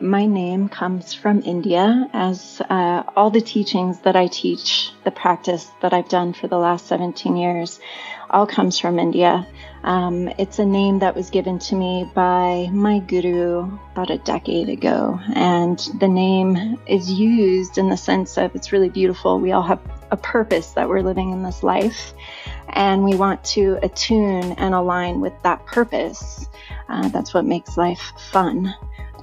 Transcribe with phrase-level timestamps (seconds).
[0.00, 5.70] My name comes from India, as uh, all the teachings that I teach, the practice
[5.82, 7.78] that I've done for the last 17 years,
[8.28, 9.46] all comes from India.
[9.84, 14.68] Um, it's a name that was given to me by my guru about a decade
[14.68, 19.38] ago, and the name is used in the sense of it's really beautiful.
[19.38, 19.80] We all have
[20.10, 22.14] a purpose that we're living in this life,
[22.70, 26.48] and we want to attune and align with that purpose.
[26.88, 28.74] Uh, that's what makes life fun.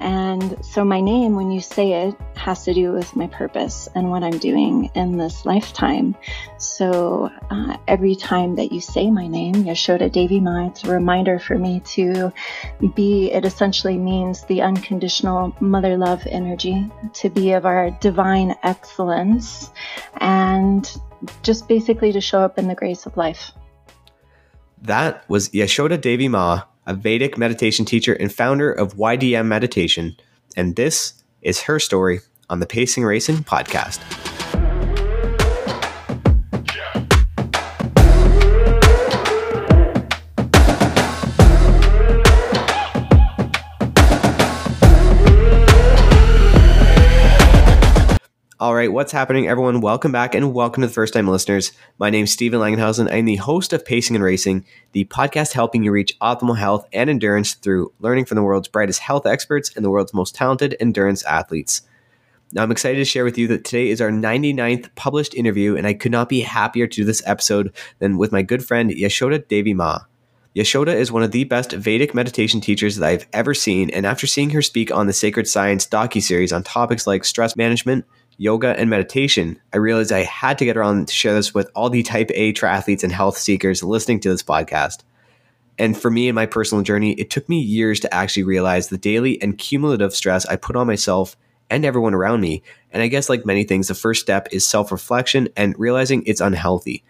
[0.01, 4.09] And so, my name, when you say it, has to do with my purpose and
[4.09, 6.15] what I'm doing in this lifetime.
[6.57, 11.37] So, uh, every time that you say my name, Yashoda Devi Ma, it's a reminder
[11.37, 12.33] for me to
[12.95, 19.69] be, it essentially means the unconditional mother love energy, to be of our divine excellence,
[20.17, 20.99] and
[21.43, 23.51] just basically to show up in the grace of life.
[24.81, 30.15] That was Yashoda Devi Ma a Vedic meditation teacher and founder of YDM Meditation.
[30.55, 34.30] And this is her story on the Pacing Racing podcast.
[48.61, 49.81] All right, what's happening, everyone?
[49.81, 51.71] Welcome back and welcome to the first time listeners.
[51.97, 53.11] My name is Stephen Langenhausen.
[53.11, 57.09] I'm the host of Pacing and Racing, the podcast helping you reach optimal health and
[57.09, 61.23] endurance through learning from the world's brightest health experts and the world's most talented endurance
[61.23, 61.81] athletes.
[62.53, 65.87] Now, I'm excited to share with you that today is our 99th published interview, and
[65.87, 69.47] I could not be happier to do this episode than with my good friend Yashoda
[69.47, 70.01] Devi Ma.
[70.55, 74.27] Yashoda is one of the best Vedic meditation teachers that I've ever seen, and after
[74.27, 78.05] seeing her speak on the Sacred Science docu-series on topics like stress management,
[78.37, 81.89] yoga, and meditation, I realized I had to get around to share this with all
[81.89, 84.99] the type A triathletes and health seekers listening to this podcast.
[85.77, 88.97] And for me in my personal journey, it took me years to actually realize the
[88.97, 91.35] daily and cumulative stress I put on myself
[91.69, 92.61] and everyone around me.
[92.91, 96.41] And I guess, like many things, the first step is self reflection and realizing it's
[96.41, 97.03] unhealthy.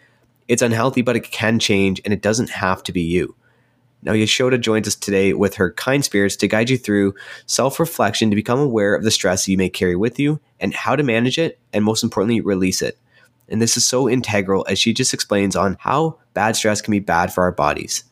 [0.48, 3.34] It's unhealthy, but it can change and it doesn't have to be you.
[4.04, 7.14] Now, Yashoda joins us today with her kind spirits to guide you through
[7.46, 10.96] self reflection to become aware of the stress you may carry with you and how
[10.96, 12.98] to manage it, and most importantly, release it.
[13.48, 16.98] And this is so integral as she just explains on how bad stress can be
[16.98, 18.02] bad for our bodies,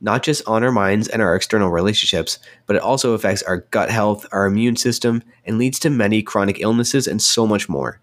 [0.00, 3.90] not just on our minds and our external relationships, but it also affects our gut
[3.90, 7.98] health, our immune system, and leads to many chronic illnesses and so much more.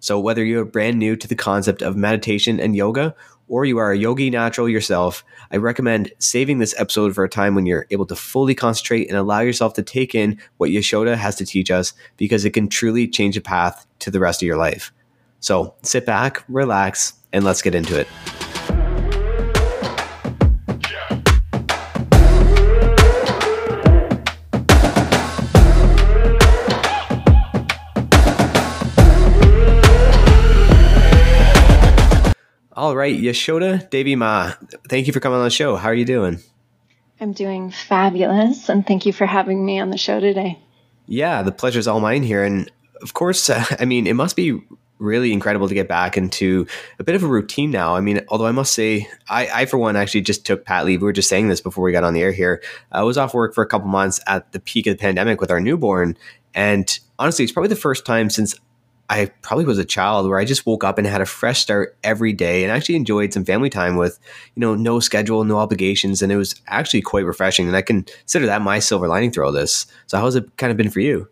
[0.00, 3.14] So, whether you're brand new to the concept of meditation and yoga,
[3.48, 7.54] or you are a yogi natural yourself, I recommend saving this episode for a time
[7.54, 11.36] when you're able to fully concentrate and allow yourself to take in what Yashoda has
[11.36, 14.58] to teach us because it can truly change the path to the rest of your
[14.58, 14.92] life.
[15.40, 18.08] So sit back, relax, and let's get into it.
[32.78, 34.52] All right, Yashoda Devi Ma,
[34.88, 35.74] thank you for coming on the show.
[35.74, 36.38] How are you doing?
[37.20, 40.60] I'm doing fabulous, and thank you for having me on the show today.
[41.06, 42.44] Yeah, the pleasure is all mine here.
[42.44, 42.70] And
[43.02, 44.62] of course, uh, I mean, it must be
[45.00, 46.68] really incredible to get back into
[47.00, 47.96] a bit of a routine now.
[47.96, 51.02] I mean, although I must say, I, I for one actually just took pat leave.
[51.02, 52.62] We were just saying this before we got on the air here.
[52.92, 55.50] I was off work for a couple months at the peak of the pandemic with
[55.50, 56.16] our newborn.
[56.54, 58.54] And honestly, it's probably the first time since
[59.10, 61.96] I probably was a child where I just woke up and had a fresh start
[62.04, 64.18] every day and actually enjoyed some family time with,
[64.54, 66.20] you know, no schedule, no obligations.
[66.20, 67.66] And it was actually quite refreshing.
[67.66, 69.86] And I consider that my silver lining through all this.
[70.06, 71.26] So how's it kind of been for you?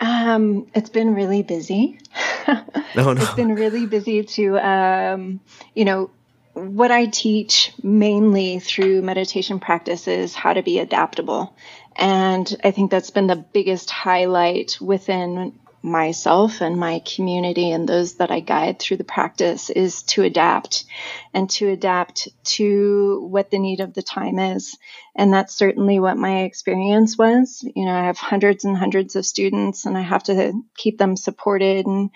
[0.00, 1.98] Um, it's been really busy.
[2.46, 2.64] no,
[2.96, 3.10] no.
[3.12, 5.40] It's been really busy to, um,
[5.74, 6.10] you know,
[6.52, 11.56] what I teach mainly through meditation practice is how to be adaptable.
[11.96, 18.14] And I think that's been the biggest highlight within myself and my community and those
[18.14, 20.86] that I guide through the practice is to adapt
[21.34, 24.78] and to adapt to what the need of the time is.
[25.14, 27.62] And that's certainly what my experience was.
[27.76, 31.16] You know, I have hundreds and hundreds of students and I have to keep them
[31.16, 32.08] supported and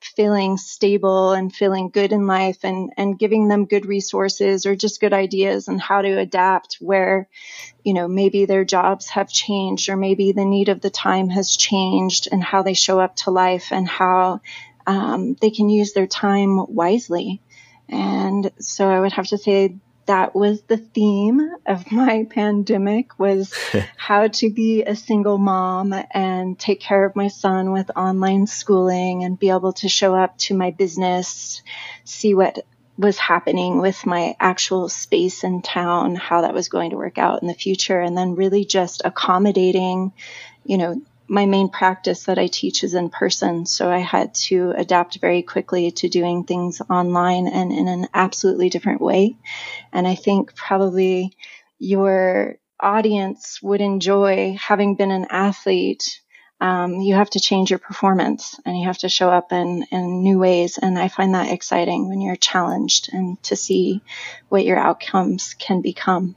[0.00, 5.00] feeling stable and feeling good in life and, and giving them good resources or just
[5.00, 7.28] good ideas and how to adapt where,
[7.84, 11.56] you know, maybe their jobs have changed or maybe the need of the time has
[11.56, 14.40] changed and how they show up to life and how
[14.86, 17.42] um, they can use their time wisely.
[17.88, 19.76] And so I would have to say
[20.08, 23.54] that was the theme of my pandemic was
[23.96, 29.22] how to be a single mom and take care of my son with online schooling
[29.22, 31.62] and be able to show up to my business,
[32.04, 32.64] see what
[32.96, 37.42] was happening with my actual space in town, how that was going to work out
[37.42, 40.12] in the future, and then really just accommodating,
[40.64, 43.66] you know, my main practice that I teach is in person.
[43.66, 48.70] So I had to adapt very quickly to doing things online and in an absolutely
[48.70, 49.36] different way.
[49.92, 51.36] And I think probably
[51.78, 56.20] your audience would enjoy having been an athlete.
[56.60, 60.22] Um, you have to change your performance and you have to show up in, in
[60.22, 60.78] new ways.
[60.78, 64.02] And I find that exciting when you're challenged and to see
[64.48, 66.36] what your outcomes can become.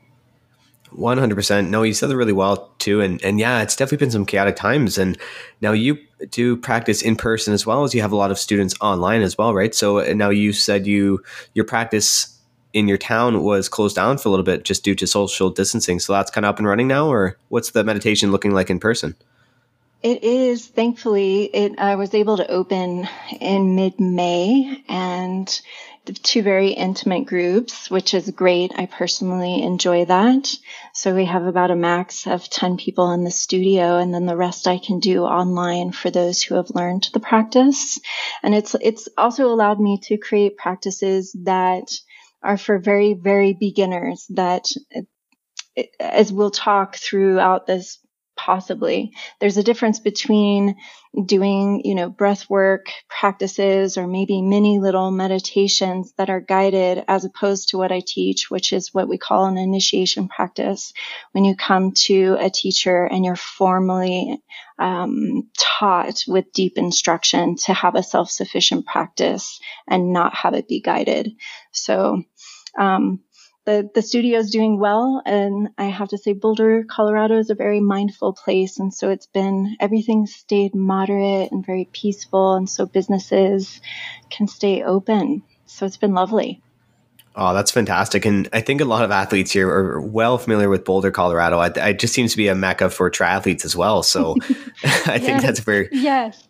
[0.97, 1.69] 100%.
[1.69, 3.01] No, you said that really well too.
[3.01, 4.97] And, and yeah, it's definitely been some chaotic times.
[4.97, 5.17] And
[5.61, 5.97] now you
[6.29, 9.37] do practice in person as well as you have a lot of students online as
[9.37, 9.73] well, right?
[9.73, 11.23] So now you said you,
[11.53, 12.37] your practice
[12.73, 15.99] in your town was closed down for a little bit just due to social distancing.
[15.99, 18.79] So that's kind of up and running now, or what's the meditation looking like in
[18.79, 19.15] person?
[20.03, 20.67] It is.
[20.67, 23.07] Thankfully, it I was able to open
[23.39, 25.61] in mid-May, and
[26.05, 28.71] two very intimate groups, which is great.
[28.75, 30.53] I personally enjoy that.
[30.93, 34.35] So we have about a max of 10 people in the studio and then the
[34.35, 37.99] rest I can do online for those who have learned the practice.
[38.43, 41.91] And it's, it's also allowed me to create practices that
[42.43, 44.67] are for very, very beginners that
[45.99, 47.99] as we'll talk throughout this
[48.35, 49.11] possibly.
[49.39, 50.75] There's a difference between
[51.25, 57.25] doing, you know, breath work practices or maybe mini little meditations that are guided as
[57.25, 60.93] opposed to what I teach, which is what we call an initiation practice.
[61.33, 64.41] When you come to a teacher and you're formally
[64.79, 70.81] um, taught with deep instruction to have a self-sufficient practice and not have it be
[70.81, 71.33] guided.
[71.71, 72.23] So,
[72.77, 73.19] um,
[73.65, 75.21] the, the studio is doing well.
[75.25, 78.79] And I have to say, Boulder, Colorado is a very mindful place.
[78.79, 82.55] And so it's been, everything stayed moderate and very peaceful.
[82.55, 83.81] And so businesses
[84.29, 85.43] can stay open.
[85.65, 86.61] So it's been lovely.
[87.33, 88.25] Oh, that's fantastic.
[88.25, 91.61] And I think a lot of athletes here are well familiar with Boulder, Colorado.
[91.61, 94.03] It, it just seems to be a mecca for triathletes as well.
[94.03, 94.35] So
[94.83, 95.87] I think that's very.
[95.91, 96.47] Yes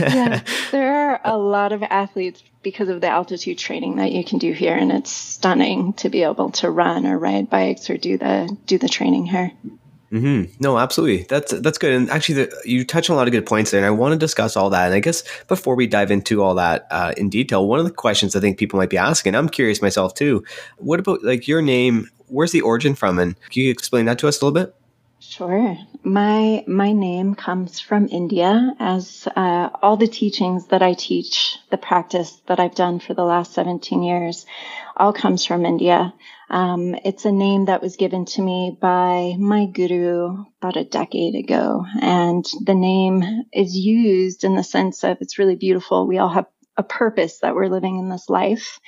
[0.00, 4.38] yeah, there are a lot of athletes because of the altitude training that you can
[4.38, 8.18] do here, and it's stunning to be able to run or ride bikes or do
[8.18, 9.52] the do the training here.
[10.14, 10.52] Mm-hmm.
[10.60, 11.24] No, absolutely.
[11.24, 11.92] That's that's good.
[11.92, 14.12] And actually, the, you touch on a lot of good points there, and I want
[14.12, 14.86] to discuss all that.
[14.86, 17.90] And I guess before we dive into all that uh, in detail, one of the
[17.90, 20.44] questions I think people might be asking, I'm curious myself too.
[20.78, 22.08] What about like your name?
[22.28, 23.18] Where's the origin from?
[23.18, 24.74] And can you explain that to us a little bit?
[25.28, 25.76] Sure.
[26.02, 31.78] My my name comes from India, as uh, all the teachings that I teach, the
[31.78, 34.44] practice that I've done for the last 17 years,
[34.96, 36.14] all comes from India.
[36.50, 41.34] Um, it's a name that was given to me by my guru about a decade
[41.34, 46.06] ago, and the name is used in the sense of it's really beautiful.
[46.06, 48.78] We all have a purpose that we're living in this life,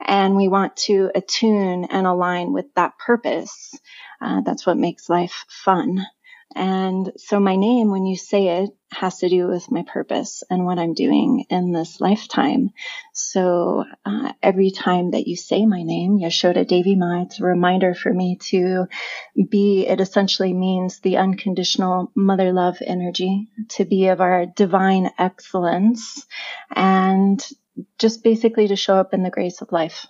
[0.00, 3.74] and we want to attune and align with that purpose.
[4.20, 6.06] Uh, that's what makes life fun.
[6.54, 10.64] And so my name, when you say it, has to do with my purpose and
[10.66, 12.70] what I'm doing in this lifetime.
[13.12, 17.94] So uh, every time that you say my name, Yashoda Devi Ma, it's a reminder
[17.94, 18.86] for me to
[19.48, 26.26] be, it essentially means the unconditional mother love energy, to be of our divine excellence
[26.74, 27.46] and
[27.96, 30.06] just basically to show up in the grace of life.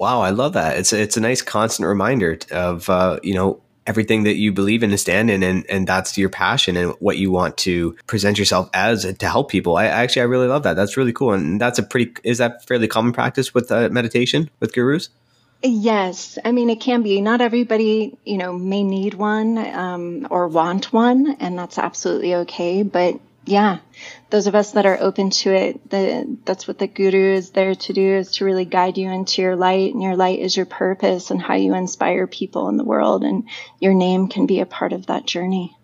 [0.00, 0.78] Wow, I love that.
[0.78, 4.90] It's it's a nice constant reminder of uh, you know everything that you believe in
[4.90, 8.70] and stand in and, and that's your passion and what you want to present yourself
[8.72, 11.78] as to help people i actually i really love that that's really cool and that's
[11.78, 15.08] a pretty is that fairly common practice with uh, meditation with gurus
[15.62, 17.20] Yes, I mean it can be.
[17.20, 22.82] Not everybody, you know, may need one um, or want one, and that's absolutely okay.
[22.82, 23.78] But yeah,
[24.30, 27.74] those of us that are open to it, the, that's what the guru is there
[27.74, 30.66] to do is to really guide you into your light and your light is your
[30.66, 33.24] purpose and how you inspire people in the world.
[33.24, 33.48] And
[33.80, 35.76] your name can be a part of that journey.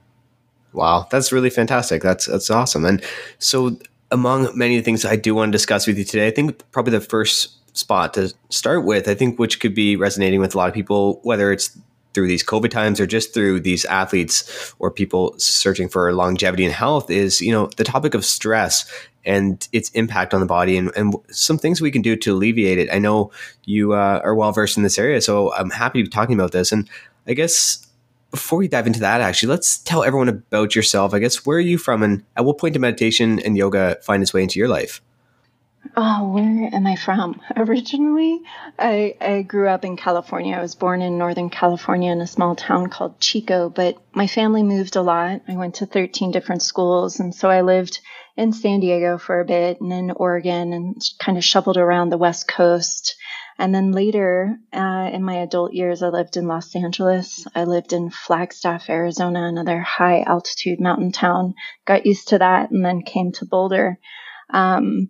[0.72, 1.06] Wow.
[1.10, 2.02] That's really fantastic.
[2.02, 2.84] That's, that's awesome.
[2.84, 3.02] And
[3.38, 3.78] so
[4.10, 7.00] among many things I do want to discuss with you today, I think probably the
[7.00, 10.74] first spot to start with, I think, which could be resonating with a lot of
[10.74, 11.76] people, whether it's
[12.16, 16.72] through these COVID times or just through these athletes or people searching for longevity and
[16.72, 18.90] health is, you know, the topic of stress
[19.26, 22.78] and its impact on the body and, and some things we can do to alleviate
[22.78, 22.88] it.
[22.90, 23.30] I know
[23.64, 26.52] you uh, are well versed in this area, so I'm happy to be talking about
[26.52, 26.72] this.
[26.72, 26.88] And
[27.26, 27.86] I guess
[28.30, 31.12] before we dive into that, actually, let's tell everyone about yourself.
[31.12, 34.22] I guess where are you from, and at what point did meditation and yoga find
[34.22, 35.02] its way into your life?
[35.96, 37.40] Oh, where am I from?
[37.56, 38.40] Originally,
[38.78, 40.56] I, I grew up in California.
[40.56, 44.62] I was born in Northern California in a small town called Chico, but my family
[44.62, 45.42] moved a lot.
[45.46, 48.00] I went to 13 different schools, and so I lived
[48.36, 52.18] in San Diego for a bit and in Oregon and kind of shoveled around the
[52.18, 53.16] West Coast.
[53.58, 57.46] And then later uh, in my adult years, I lived in Los Angeles.
[57.54, 61.54] I lived in Flagstaff, Arizona, another high altitude mountain town.
[61.86, 63.98] Got used to that and then came to Boulder.
[64.50, 65.08] Um,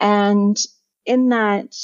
[0.00, 0.56] and
[1.06, 1.74] in that,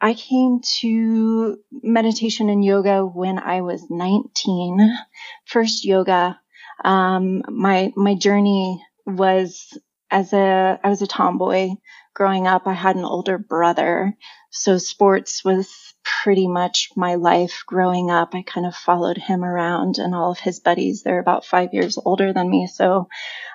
[0.00, 4.98] I came to meditation and yoga when I was 19.
[5.46, 6.40] First yoga.
[6.82, 9.76] Um, my, my journey was
[10.10, 11.70] as a, I was a tomboy
[12.14, 12.66] growing up.
[12.66, 14.16] I had an older brother.
[14.50, 15.70] So sports was
[16.02, 18.34] pretty much my life growing up.
[18.34, 21.02] I kind of followed him around and all of his buddies.
[21.02, 22.66] They're about five years older than me.
[22.66, 23.08] So,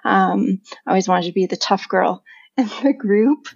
[0.03, 2.23] um, I always wanted to be the tough girl
[2.57, 3.47] in the group.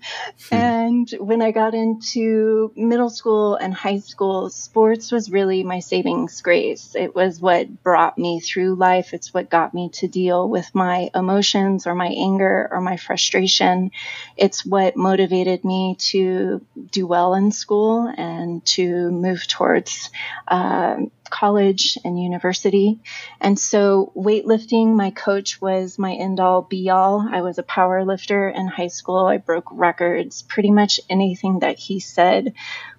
[0.50, 0.56] Hmm.
[0.56, 6.41] And when I got into middle school and high school, sports was really my savings
[6.41, 6.96] grace.
[6.96, 9.13] It was what brought me through life.
[9.13, 13.91] It's what got me to deal with my emotions or my anger or my frustration.
[14.36, 20.10] It's what motivated me to do well in school and to move towards
[20.46, 20.98] uh,
[21.29, 23.00] college and university.
[23.39, 27.27] And so weightlifting, my coach was my end all be all.
[27.31, 29.25] I was a power lifter in high school.
[29.25, 30.41] I broke records.
[30.41, 32.53] Pretty much anything that he said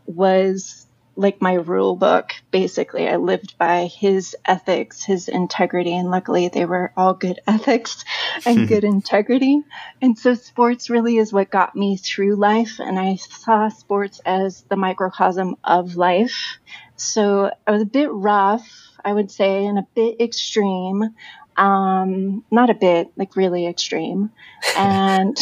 [0.07, 0.87] was
[1.21, 2.33] like my rule book.
[2.51, 8.05] Basically, I lived by his ethics, his integrity, and luckily they were all good ethics
[8.47, 9.63] and good integrity.
[10.01, 12.81] And so sports really is what got me through life.
[12.81, 16.59] And I saw sports as the microcosm of life.
[16.97, 18.69] So I was a bit rough,
[19.05, 21.15] I would say, and a bit extreme.
[21.57, 24.31] Um, not a bit, like really extreme.
[24.77, 25.37] And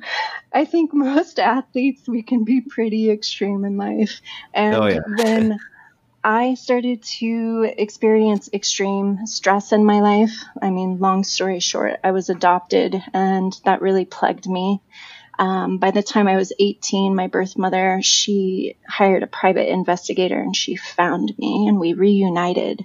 [0.52, 4.20] I think most athletes, we can be pretty extreme in life.
[4.52, 5.00] And oh, yeah.
[5.16, 5.58] when
[6.22, 12.10] I started to experience extreme stress in my life, I mean, long story short, I
[12.10, 14.82] was adopted and that really plagued me.
[15.38, 20.38] Um, by the time I was 18, my birth mother, she hired a private investigator
[20.38, 22.84] and she found me and we reunited.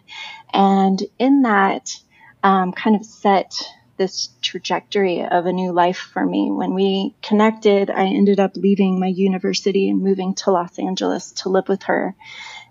[0.54, 1.98] And in that,
[2.46, 3.56] um, kind of set
[3.98, 6.52] this trajectory of a new life for me.
[6.52, 11.50] When we connected, I ended up leaving my university and moving to Los Angeles to
[11.50, 12.16] live with her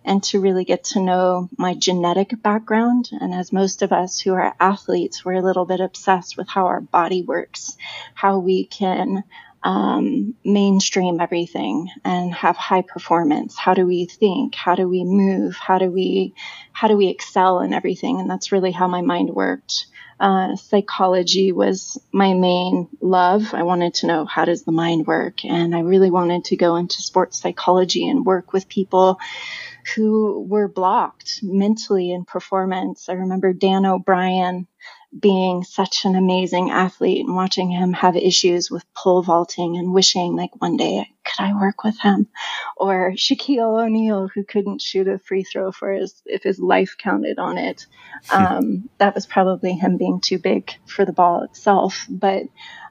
[0.05, 3.11] and to really get to know my genetic background.
[3.21, 6.67] And as most of us who are athletes, we're a little bit obsessed with how
[6.67, 7.77] our body works,
[8.15, 9.25] how we can
[9.65, 13.57] um, mainstream everything and have high performance.
[13.57, 14.55] How do we think?
[14.55, 15.57] How do we move?
[15.57, 16.35] How do we
[16.73, 18.21] how do we excel in everything?
[18.21, 19.87] And that's really how my mind worked.
[20.21, 23.53] Uh, psychology was my main love.
[23.55, 25.45] I wanted to know how does the mind work?
[25.45, 29.19] And i really wanted to go into sports psychology and work with people
[29.95, 33.09] who were blocked mentally in performance.
[33.09, 34.67] I remember dan o'brien
[35.19, 40.35] being such an amazing athlete and watching him have issues with pole vaulting and wishing
[40.35, 42.29] like one day could I work with him?
[42.77, 47.39] Or Shaquille O'Neal who couldn't shoot a free throw for his if his life counted
[47.39, 47.87] on it.
[48.33, 52.07] Um, that was probably him being too big for the ball itself.
[52.09, 52.45] But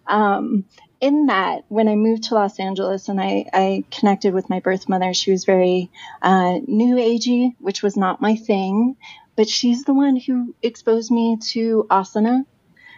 [0.05, 0.65] um,
[1.01, 4.87] in that, when I moved to Los Angeles and I, I connected with my birth
[4.87, 5.89] mother, she was very
[6.21, 8.95] uh, new agey, which was not my thing
[9.35, 12.45] but she's the one who exposed me to asana,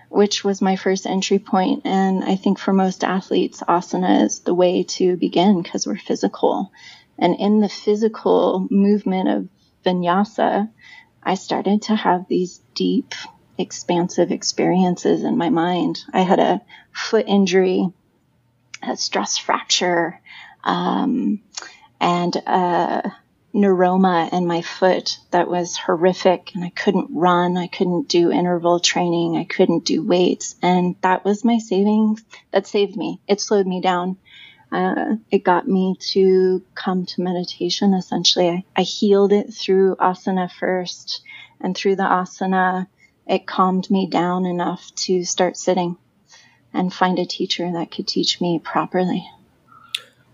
[0.09, 1.83] which was my first entry point.
[1.85, 6.71] And I think for most athletes, asana is the way to begin because we're physical.
[7.17, 9.49] And in the physical movement of
[9.85, 10.69] vinyasa,
[11.23, 13.13] I started to have these deep,
[13.57, 16.03] expansive experiences in my mind.
[16.13, 16.61] I had a
[16.91, 17.89] foot injury,
[18.83, 20.21] a stress fracture,
[20.63, 21.41] um,
[21.99, 23.15] and a
[23.55, 27.55] neuroma in my foot that was horrific and I couldn't run.
[27.55, 29.37] I couldn't do interval training.
[29.37, 30.55] I couldn't do weights.
[30.61, 32.19] And that was my saving
[32.51, 33.21] that saved me.
[33.27, 34.17] It slowed me down.
[34.71, 38.49] Uh, it got me to come to meditation essentially.
[38.49, 41.21] I, I healed it through asana first
[41.61, 42.87] and through the asana,
[43.25, 45.97] it calmed me down enough to start sitting
[46.73, 49.25] and find a teacher that could teach me properly.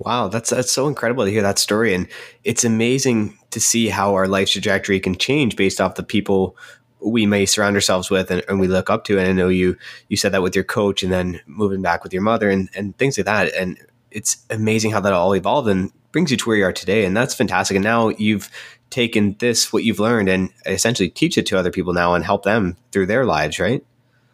[0.05, 2.07] Wow, that's that's so incredible to hear that story, and
[2.43, 6.55] it's amazing to see how our life trajectory can change based off the people
[7.03, 9.17] we may surround ourselves with and, and, we look up to.
[9.17, 9.75] And I know you
[10.07, 12.97] you said that with your coach, and then moving back with your mother, and and
[12.97, 13.53] things like that.
[13.53, 13.77] And
[14.11, 17.15] it's amazing how that all evolved and brings you to where you are today, and
[17.15, 17.75] that's fantastic.
[17.75, 18.49] And now you've
[18.89, 22.43] taken this what you've learned and essentially teach it to other people now and help
[22.43, 23.83] them through their lives, right?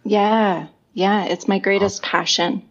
[0.04, 2.10] Yeah, yeah, it's my greatest awesome.
[2.10, 2.67] passion.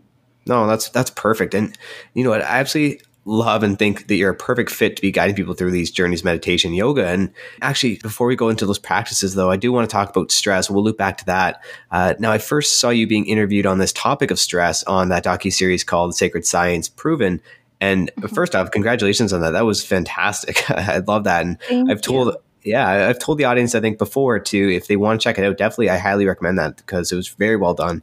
[0.47, 1.55] No, that's that's perfect.
[1.55, 1.77] And
[2.15, 2.43] you know what?
[2.43, 5.73] I absolutely love and think that you're a perfect fit to be guiding people through
[5.73, 7.09] these journeys, meditation, yoga.
[7.09, 10.31] And actually, before we go into those practices, though, I do want to talk about
[10.31, 10.71] stress.
[10.71, 11.63] We'll loop back to that.
[11.91, 15.25] Uh, now, I first saw you being interviewed on this topic of stress on that
[15.25, 17.41] docu series called Sacred Science Proven.
[17.81, 18.35] And mm-hmm.
[18.35, 19.51] first off, congratulations on that.
[19.51, 20.71] That was fantastic.
[20.71, 21.45] I love that.
[21.45, 22.73] And Thank I've told, you.
[22.73, 25.45] yeah, I've told the audience, I think before too, if they want to check it
[25.45, 28.03] out, definitely, I highly recommend that because it was very well done.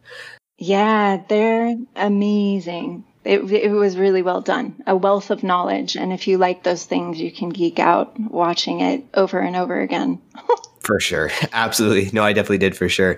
[0.65, 3.03] Yeah, they're amazing.
[3.25, 5.97] It, it was really well done, a wealth of knowledge.
[5.97, 9.81] And if you like those things, you can geek out watching it over and over
[9.81, 10.21] again.
[10.83, 11.31] For sure.
[11.53, 12.09] Absolutely.
[12.11, 13.17] No, I definitely did for sure.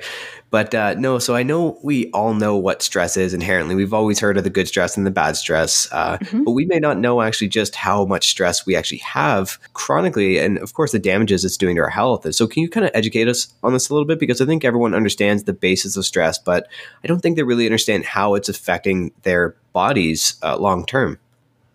[0.51, 3.75] But uh, no, so I know we all know what stress is inherently.
[3.75, 6.43] We've always heard of the good stress and the bad stress, uh, mm-hmm.
[6.43, 10.57] but we may not know actually just how much stress we actually have chronically, and
[10.59, 12.33] of course the damages it's doing to our health.
[12.33, 14.19] So, can you kind of educate us on this a little bit?
[14.19, 16.67] Because I think everyone understands the basis of stress, but
[17.03, 21.19] I don't think they really understand how it's affecting their bodies uh, long term.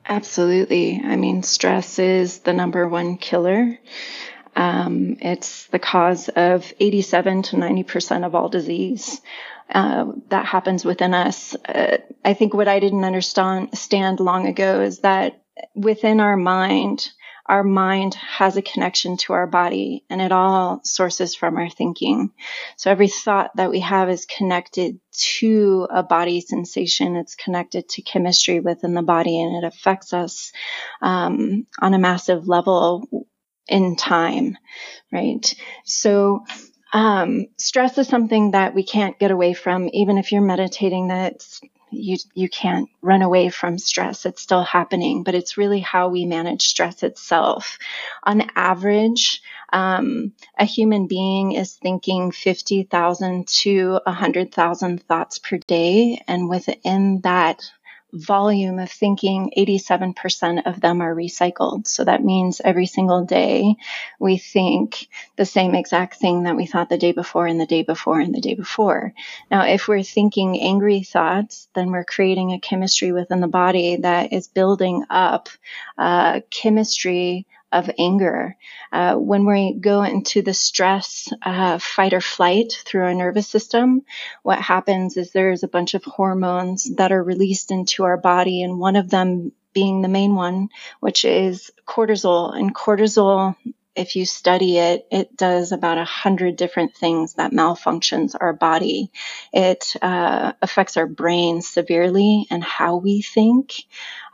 [0.06, 1.00] Absolutely.
[1.04, 3.78] I mean, stress is the number one killer.
[4.56, 9.20] Um, it's the cause of 87 to 90% of all disease.
[9.72, 11.54] Uh, that happens within us.
[11.54, 15.42] Uh, I think what I didn't understand long ago is that
[15.76, 17.08] within our mind,
[17.46, 22.30] our mind has a connection to our body and it all sources from our thinking.
[22.76, 25.00] So every thought that we have is connected
[25.40, 27.16] to a body sensation.
[27.16, 30.52] It's connected to chemistry within the body and it affects us
[31.02, 33.26] um, on a massive level
[33.70, 34.58] in time,
[35.12, 35.54] right?
[35.84, 36.44] So,
[36.92, 41.08] um, stress is something that we can't get away from, even if you're meditating.
[41.08, 41.44] That
[41.90, 45.22] you you can't run away from stress; it's still happening.
[45.22, 47.78] But it's really how we manage stress itself.
[48.24, 55.58] On average, um, a human being is thinking fifty thousand to hundred thousand thoughts per
[55.58, 57.70] day, and within that
[58.12, 61.86] volume of thinking, 87% of them are recycled.
[61.86, 63.76] So that means every single day
[64.18, 67.82] we think the same exact thing that we thought the day before and the day
[67.82, 69.12] before and the day before.
[69.50, 74.32] Now, if we're thinking angry thoughts, then we're creating a chemistry within the body that
[74.32, 75.48] is building up
[75.98, 78.56] uh, chemistry of anger.
[78.92, 84.02] Uh, when we go into the stress, uh, fight or flight through our nervous system,
[84.42, 88.78] what happens is there's a bunch of hormones that are released into our body, and
[88.78, 90.68] one of them being the main one,
[90.98, 92.54] which is cortisol.
[92.56, 93.54] And cortisol
[93.96, 99.10] if you study it, it does about a hundred different things that malfunctions our body.
[99.52, 103.74] It uh, affects our brain severely and how we think.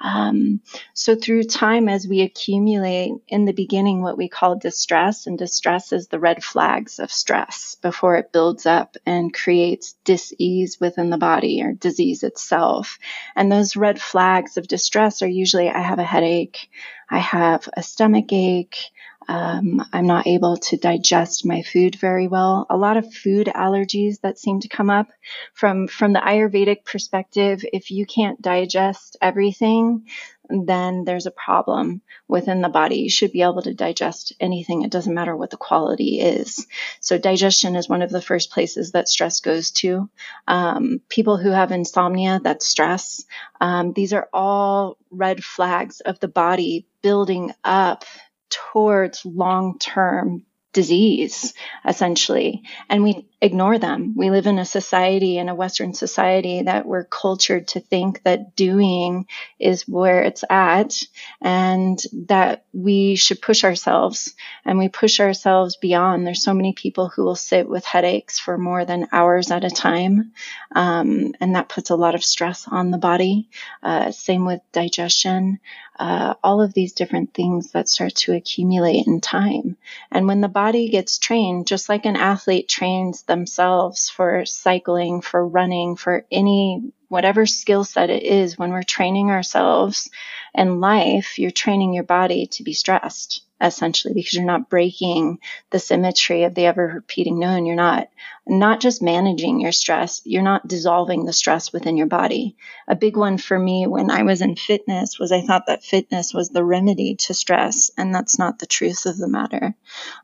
[0.01, 0.61] Um,
[0.92, 5.92] so through time, as we accumulate in the beginning what we call distress, and distress
[5.92, 11.16] is the red flags of stress before it builds up and creates dis-ease within the
[11.16, 12.99] body or disease itself.
[13.35, 16.69] And those red flags of distress are usually I have a headache,
[17.11, 18.90] I have a stomach ache,
[19.29, 22.66] um, I'm not able to digest my food very well.
[22.71, 25.09] A lot of food allergies that seem to come up
[25.53, 27.64] from from the Ayurvedic perspective.
[27.73, 30.07] If you can't digest everything,
[30.49, 32.97] then there's a problem within the body.
[32.97, 34.83] You should be able to digest anything.
[34.83, 36.67] It doesn't matter what the quality is.
[37.01, 40.09] So digestion is one of the first places that stress goes to.
[40.47, 43.25] Um, people who have insomnia, that's stress.
[43.61, 48.05] Um, these are all red flags of the body building up
[48.51, 51.55] towards long term disease,
[51.87, 52.63] essentially.
[52.91, 54.15] And we ignore them.
[54.17, 58.55] We live in a society, in a Western society, that we're cultured to think that
[58.55, 59.27] doing
[59.59, 61.03] is where it's at
[61.41, 64.35] and that we should push ourselves.
[64.65, 66.27] And we push ourselves beyond.
[66.27, 69.71] There's so many people who will sit with headaches for more than hours at a
[69.71, 70.33] time.
[70.75, 73.49] Um, and that puts a lot of stress on the body.
[73.83, 75.61] Uh, same with digestion
[75.99, 79.77] uh, all of these different things that start to accumulate in time.
[80.11, 85.46] And when the body gets trained, just like an athlete trains themselves for cycling, for
[85.46, 90.11] running, for any whatever skill set it is, when we're training ourselves
[90.55, 95.38] in life, you're training your body to be stressed essentially because you're not breaking
[95.70, 97.64] the symmetry of the ever repeating known.
[97.64, 98.09] You're not
[98.46, 102.57] not just managing your stress you're not dissolving the stress within your body.
[102.87, 106.35] A big one for me when i was in fitness was i thought that fitness
[106.35, 109.75] was the remedy to stress and that's not the truth of the matter.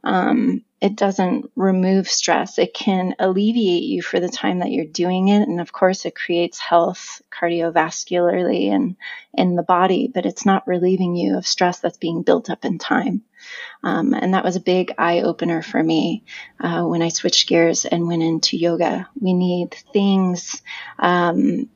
[0.05, 2.59] Um, it doesn't remove stress.
[2.59, 5.47] It can alleviate you for the time that you're doing it.
[5.47, 8.97] And of course, it creates health cardiovascularly and
[9.33, 12.79] in the body, but it's not relieving you of stress that's being built up in
[12.79, 13.23] time.
[13.85, 16.25] Um, and that was a big eye opener for me
[16.59, 19.09] uh, when I switched gears and went into yoga.
[19.21, 20.63] We need things
[20.99, 21.69] um,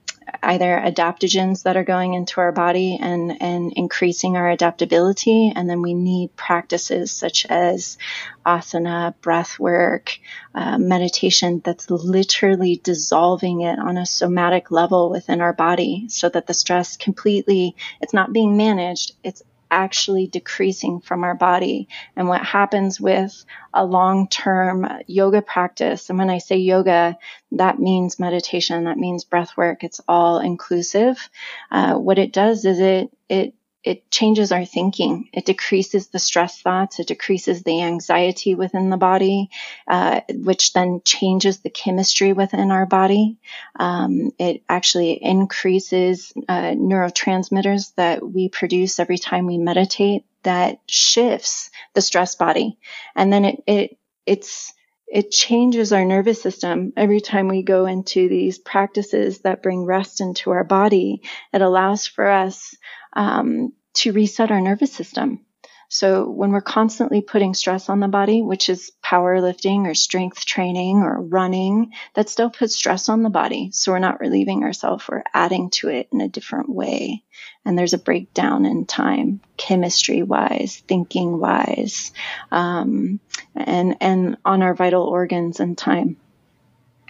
[0.42, 5.52] either adaptogens that are going into our body and, and increasing our adaptability.
[5.54, 7.98] And then we need practices such as
[8.44, 10.18] asana, breath work,
[10.54, 16.46] uh, meditation that's literally dissolving it on a somatic level within our body so that
[16.46, 21.88] the stress completely, it's not being managed, it's actually decreasing from our body.
[22.14, 27.18] And what happens with a long term yoga practice, and when I say yoga,
[27.52, 31.28] that means meditation, that means breath work, it's all inclusive.
[31.70, 33.54] Uh, what it does is it, it
[33.86, 35.28] it changes our thinking.
[35.32, 36.98] It decreases the stress thoughts.
[36.98, 39.48] It decreases the anxiety within the body,
[39.86, 43.38] uh, which then changes the chemistry within our body.
[43.78, 50.24] Um, it actually increases uh, neurotransmitters that we produce every time we meditate.
[50.42, 52.78] That shifts the stress body,
[53.14, 54.72] and then it it it's
[55.06, 60.20] it changes our nervous system every time we go into these practices that bring rest
[60.20, 61.22] into our body.
[61.52, 62.76] It allows for us
[63.16, 65.40] um, to reset our nervous system.
[65.88, 70.98] So when we're constantly putting stress on the body, which is powerlifting or strength training
[70.98, 73.70] or running, that still puts stress on the body.
[73.72, 77.22] So we're not relieving ourselves, we're adding to it in a different way.
[77.64, 82.12] And there's a breakdown in time, chemistry wise, thinking wise,
[82.50, 83.20] um,
[83.54, 86.16] and, and on our vital organs and time.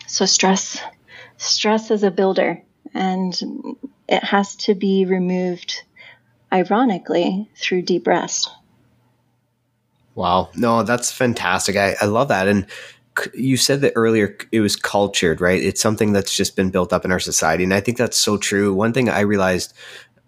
[0.07, 0.79] So stress,
[1.38, 3.35] stress is a builder and
[4.09, 5.83] it has to be removed
[6.52, 8.50] ironically, through deep rest.
[10.14, 10.48] Wow.
[10.54, 11.76] No, that's fantastic.
[11.76, 12.48] I, I love that.
[12.48, 12.66] And
[13.35, 15.62] you said that earlier it was cultured, right?
[15.62, 17.64] It's something that's just been built up in our society.
[17.64, 18.74] And I think that's so true.
[18.74, 19.74] One thing I realized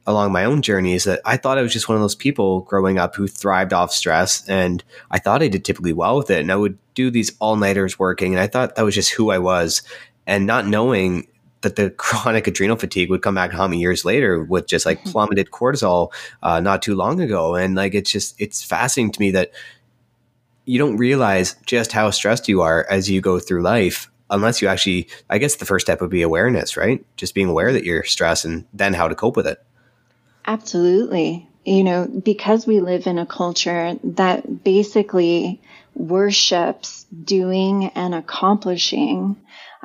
[0.07, 2.63] along my own journey is that I thought I was just one of those people
[2.63, 4.47] growing up who thrived off stress.
[4.49, 6.41] And I thought I did typically well with it.
[6.41, 8.33] And I would do these all nighters working.
[8.33, 9.83] And I thought that was just who I was.
[10.27, 11.27] And not knowing
[11.63, 15.01] that the chronic adrenal fatigue would come back how many years later with just like
[15.01, 15.11] mm-hmm.
[15.11, 17.55] plummeted cortisol uh, not too long ago.
[17.55, 19.53] And like, it's just, it's fascinating to me that
[20.65, 24.69] you don't realize just how stressed you are as you go through life unless you
[24.69, 27.05] actually, I guess the first step would be awareness, right?
[27.17, 29.63] Just being aware that you're stressed and then how to cope with it.
[30.47, 31.49] Absolutely.
[31.65, 35.61] You know, because we live in a culture that basically
[35.95, 39.37] worships doing and accomplishing,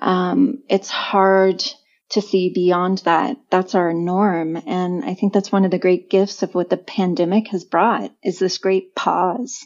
[0.01, 1.63] um, it's hard
[2.09, 3.37] to see beyond that.
[3.49, 4.55] That's our norm.
[4.67, 8.11] And I think that's one of the great gifts of what the pandemic has brought
[8.23, 9.65] is this great pause.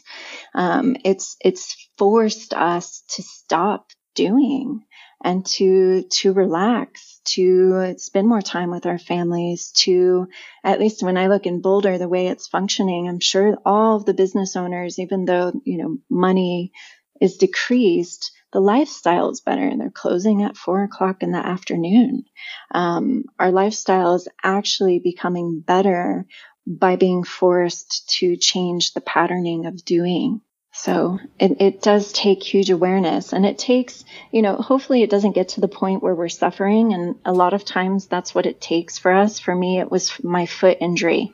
[0.54, 4.84] Um, it's, it's forced us to stop doing
[5.22, 10.28] and to, to relax, to spend more time with our families, to,
[10.64, 14.06] at least when I look in Boulder, the way it's functioning, I'm sure all of
[14.06, 16.72] the business owners, even though, you know, money
[17.20, 22.24] is decreased, the lifestyle is better and they're closing at four o'clock in the afternoon.
[22.70, 26.26] Um, our lifestyle is actually becoming better
[26.66, 30.40] by being forced to change the patterning of doing.
[30.72, 35.34] So it, it does take huge awareness and it takes, you know, hopefully it doesn't
[35.34, 36.92] get to the point where we're suffering.
[36.92, 39.40] And a lot of times that's what it takes for us.
[39.40, 41.32] For me, it was my foot injury.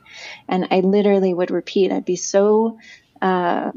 [0.48, 2.78] And I literally would repeat, I'd be so,
[3.20, 3.72] uh,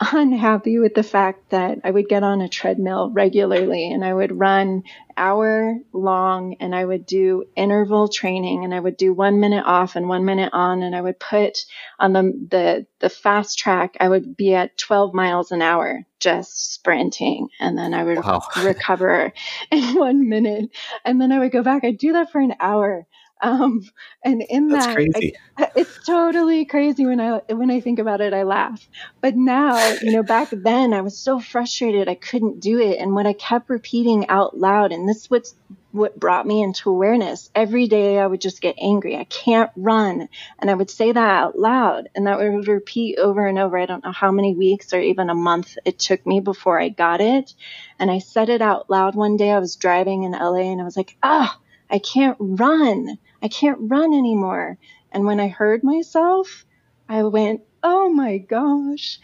[0.00, 4.38] unhappy with the fact that I would get on a treadmill regularly and I would
[4.38, 4.84] run
[5.14, 9.96] hour long and I would do interval training and I would do one minute off
[9.96, 11.58] and one minute on and I would put
[11.98, 16.72] on the, the, the fast track, I would be at 12 miles an hour just
[16.72, 18.42] sprinting and then I would wow.
[18.64, 19.32] recover
[19.70, 20.70] in one minute
[21.04, 21.84] and then I would go back.
[21.84, 23.06] I'd do that for an hour
[23.42, 23.88] um,
[24.22, 25.34] and in That's that, crazy.
[25.56, 28.34] I, it's totally crazy when I when I think about it.
[28.34, 28.86] I laugh.
[29.20, 33.14] But now, you know, back then I was so frustrated I couldn't do it, and
[33.14, 35.54] what I kept repeating out loud, and this what's
[35.92, 37.50] what brought me into awareness.
[37.54, 39.16] Every day I would just get angry.
[39.16, 43.46] I can't run, and I would say that out loud, and that would repeat over
[43.46, 43.78] and over.
[43.78, 46.90] I don't know how many weeks or even a month it took me before I
[46.90, 47.54] got it,
[47.98, 49.50] and I said it out loud one day.
[49.50, 51.58] I was driving in LA, and I was like, ah.
[51.90, 53.18] I can't run.
[53.42, 54.78] I can't run anymore.
[55.12, 56.64] And when I heard myself,
[57.08, 59.18] I went, oh my gosh,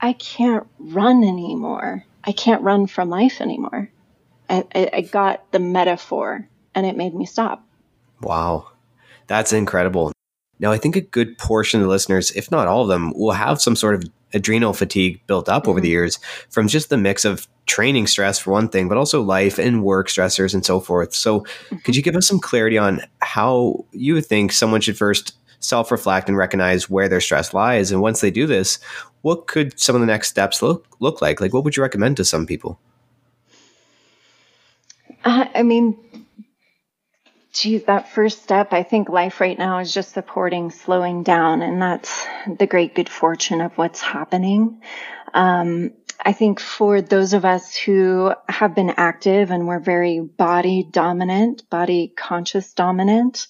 [0.00, 2.04] I can't run anymore.
[2.24, 3.90] I can't run from life anymore.
[4.48, 7.66] I, I, I got the metaphor and it made me stop.
[8.20, 8.68] Wow.
[9.26, 10.12] That's incredible.
[10.58, 13.32] Now, I think a good portion of the listeners, if not all of them, will
[13.32, 14.04] have some sort of
[14.36, 15.70] adrenal fatigue built up mm-hmm.
[15.70, 15.92] over the mm-hmm.
[15.92, 16.18] years
[16.50, 20.08] from just the mix of training stress for one thing, but also life and work
[20.08, 21.14] stressors and so forth.
[21.14, 21.76] So, mm-hmm.
[21.78, 25.90] could you give us some clarity on how you would think someone should first self
[25.90, 27.90] reflect and recognize where their stress lies?
[27.90, 28.78] And once they do this,
[29.22, 31.40] what could some of the next steps look look like?
[31.40, 32.78] Like, what would you recommend to some people?
[35.24, 35.98] Uh, I mean,
[37.58, 41.62] geez, that first step, I think life right now is just supporting slowing down.
[41.62, 44.82] And that's the great good fortune of what's happening.
[45.34, 50.86] Um, I think for those of us who have been active and we're very body
[50.90, 53.46] dominant, body conscious dominant,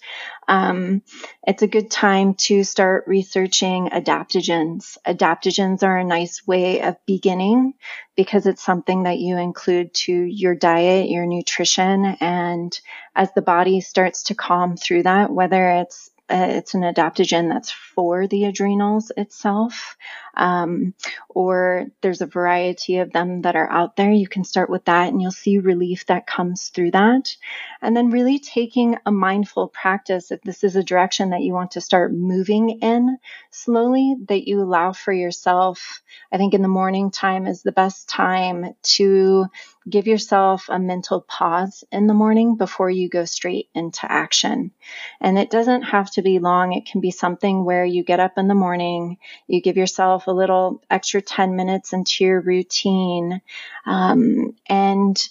[0.48, 1.02] um,
[1.46, 4.98] it's a good time to start researching adaptogens.
[5.06, 7.74] Adaptogens are a nice way of beginning
[8.16, 12.78] because it's something that you include to your diet, your nutrition, and
[13.14, 17.70] as the body starts to calm through that, whether it's uh, it's an adaptogen that's
[17.70, 19.96] for the adrenals itself,
[20.36, 20.94] um,
[21.28, 24.10] or there's a variety of them that are out there.
[24.12, 27.36] You can start with that and you'll see relief that comes through that.
[27.82, 31.72] And then really taking a mindful practice, if this is a direction that you want
[31.72, 33.18] to start moving in
[33.50, 36.02] slowly, that you allow for yourself.
[36.32, 39.46] I think in the morning time is the best time to
[39.88, 44.72] give yourself a mental pause in the morning before you go straight into action.
[45.20, 46.72] And it doesn't have to be long.
[46.72, 50.32] It can be something where you get up in the morning, you give yourself a
[50.32, 53.40] little extra 10 minutes into your routine,
[53.86, 55.28] um, and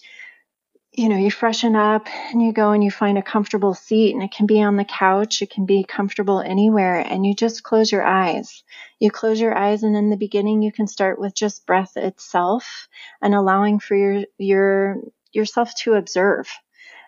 [0.95, 4.23] you know, you freshen up and you go and you find a comfortable seat and
[4.23, 7.91] it can be on the couch, it can be comfortable anywhere and you just close
[7.91, 8.63] your eyes.
[8.99, 12.87] You close your eyes and in the beginning you can start with just breath itself
[13.21, 14.97] and allowing for your your
[15.33, 16.47] yourself to observe.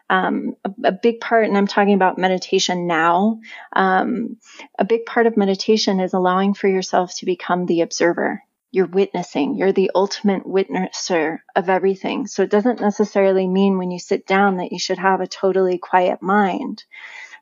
[0.09, 3.41] Um, a, a, big part, and I'm talking about meditation now,
[3.73, 4.37] um,
[4.79, 8.41] a big part of meditation is allowing for yourself to become the observer
[8.71, 9.55] you're witnessing.
[9.55, 12.27] You're the ultimate witnesser of everything.
[12.27, 15.77] So it doesn't necessarily mean when you sit down that you should have a totally
[15.77, 16.83] quiet mind.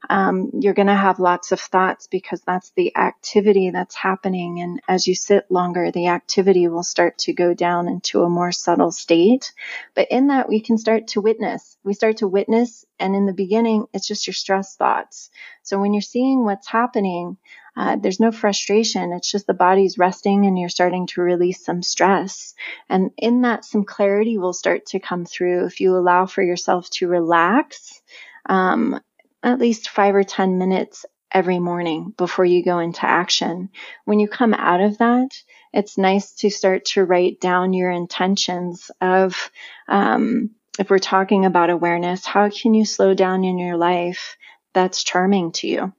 [0.10, 4.62] Um, you're going to have lots of thoughts because that's the activity that's happening.
[4.62, 8.52] And as you sit longer, the activity will start to go down into a more
[8.52, 9.54] subtle state.
[9.96, 11.78] But in that, we can start to witness.
[11.84, 12.86] We start to witness.
[13.00, 15.30] And in the beginning, it's just your stress thoughts.
[15.64, 17.38] So when you're seeing what's happening,
[17.78, 19.12] uh, there's no frustration.
[19.12, 22.54] It's just the body's resting and you're starting to release some stress.
[22.88, 26.90] And in that, some clarity will start to come through if you allow for yourself
[26.92, 28.02] to relax
[28.48, 29.02] um,
[29.46, 33.70] at least five or 10 minutes every morning before you go into action.
[34.06, 35.30] When you come out of that,
[35.74, 39.52] it's nice to start to write down your intentions of,
[39.90, 44.38] um, if we're talking about awareness, how can you slow down in your life
[44.74, 45.94] that's charming to you?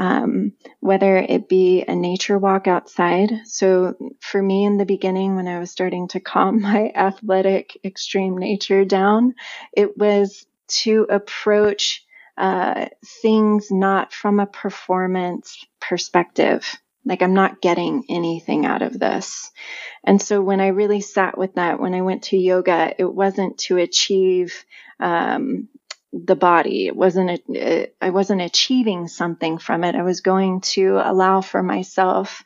[0.00, 3.32] um, whether it be a nature walk outside.
[3.46, 8.38] So for me in the beginning, when I was starting to calm my athletic extreme
[8.38, 9.36] nature down,
[9.74, 12.05] it was to approach
[12.36, 12.86] uh,
[13.22, 16.64] things not from a performance perspective.
[17.04, 19.50] Like I'm not getting anything out of this.
[20.04, 23.58] And so when I really sat with that, when I went to yoga, it wasn't
[23.58, 24.64] to achieve
[24.98, 25.68] um,
[26.12, 26.86] the body.
[26.86, 29.94] It wasn't, a, I wasn't achieving something from it.
[29.94, 32.42] I was going to allow for myself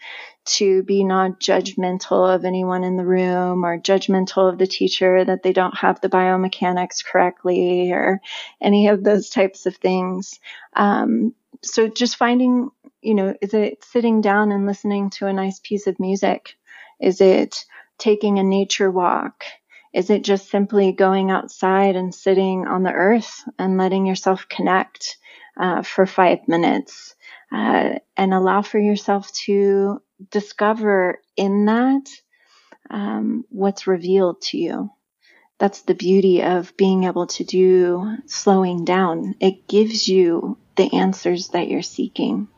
[0.56, 5.42] to be not judgmental of anyone in the room or judgmental of the teacher that
[5.42, 8.20] they don't have the biomechanics correctly or
[8.60, 10.40] any of those types of things.
[10.74, 12.70] Um, so just finding,
[13.02, 16.56] you know, is it sitting down and listening to a nice piece of music?
[17.00, 17.64] Is it
[17.98, 19.44] taking a nature walk?
[19.92, 25.18] Is it just simply going outside and sitting on the earth and letting yourself connect
[25.58, 27.14] uh, for five minutes
[27.52, 32.08] uh, and allow for yourself to discover in that
[32.90, 34.90] um, what's revealed to you?
[35.58, 39.34] That's the beauty of being able to do slowing down.
[39.40, 42.48] It gives you the answers that you're seeking.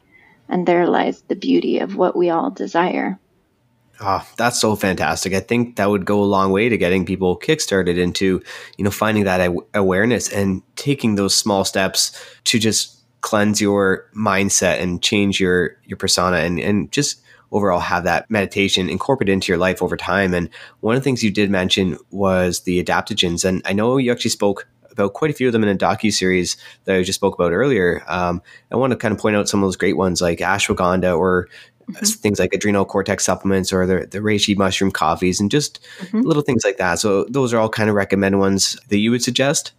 [0.49, 3.19] And there lies the beauty of what we all desire.
[4.01, 5.33] Oh, that's so fantastic.
[5.33, 8.43] I think that would go a long way to getting people kickstarted into,
[8.77, 14.81] you know, finding that awareness and taking those small steps to just cleanse your mindset
[14.81, 17.22] and change your your persona and and just
[17.53, 20.35] overall have that meditation incorporated into your life over time.
[20.35, 20.49] And
[20.81, 24.31] one of the things you did mention was the adaptogens, and I know you actually
[24.31, 27.35] spoke about quite a few of them in a docu series that I just spoke
[27.35, 28.03] about earlier.
[28.09, 31.19] Um, I want to kind of point out some of those great ones like ashwagandha
[31.19, 31.49] or
[31.91, 32.05] mm-hmm.
[32.05, 36.21] things like adrenal cortex supplements or the, the reishi mushroom coffees and just mm-hmm.
[36.21, 36.99] little things like that.
[36.99, 39.73] So those are all kind of recommended ones that you would suggest.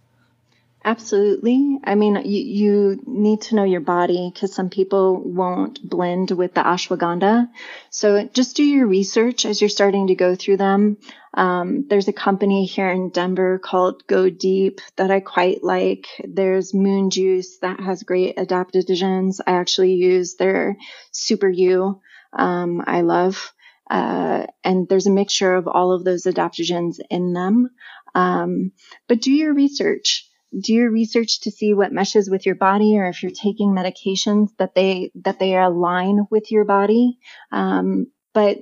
[0.86, 1.78] Absolutely.
[1.82, 6.52] I mean, you, you need to know your body because some people won't blend with
[6.52, 7.48] the ashwagandha.
[7.88, 10.98] So just do your research as you're starting to go through them.
[11.32, 16.06] Um, there's a company here in Denver called Go Deep that I quite like.
[16.22, 19.40] There's Moon Juice that has great adaptogens.
[19.46, 20.76] I actually use their
[21.14, 21.98] SuperYou.
[22.34, 23.54] Um, I love.
[23.90, 27.70] Uh, and there's a mixture of all of those adaptogens in them.
[28.14, 28.72] Um,
[29.08, 30.23] but do your research
[30.60, 34.48] do your research to see what meshes with your body or if you're taking medications
[34.58, 37.18] that they that they align with your body.
[37.50, 38.58] Um, but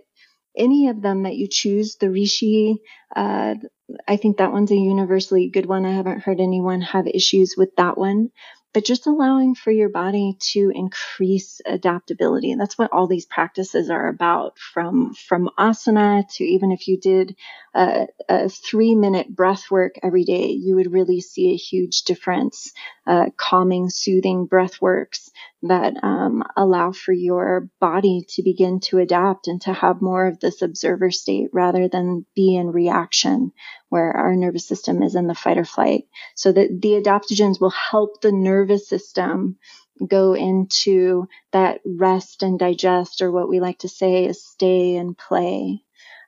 [0.56, 2.76] any of them that you choose the reishi
[3.16, 3.54] uh,
[4.06, 5.86] i think that one's a universally good one.
[5.86, 8.30] I haven't heard anyone have issues with that one
[8.72, 12.54] but just allowing for your body to increase adaptability.
[12.54, 17.36] That's what all these practices are about from, from asana to even if you did
[17.74, 22.72] a, a three minute breath work every day, you would really see a huge difference.
[23.04, 25.28] Uh, calming, soothing breath works
[25.62, 30.38] that um, allow for your body to begin to adapt and to have more of
[30.38, 33.50] this observer state rather than be in reaction
[33.88, 36.04] where our nervous system is in the fight or flight.
[36.36, 39.58] So that the adaptogens will help the nervous system
[40.06, 45.18] go into that rest and digest, or what we like to say is stay and
[45.18, 45.82] play.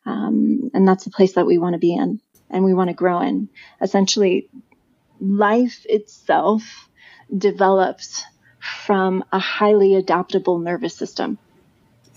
[0.07, 2.95] Um, and that's the place that we want to be in and we want to
[2.95, 3.49] grow in.
[3.81, 4.49] Essentially,
[5.25, 6.89] life itself
[7.37, 8.23] develops
[8.61, 11.39] from a highly adaptable nervous system.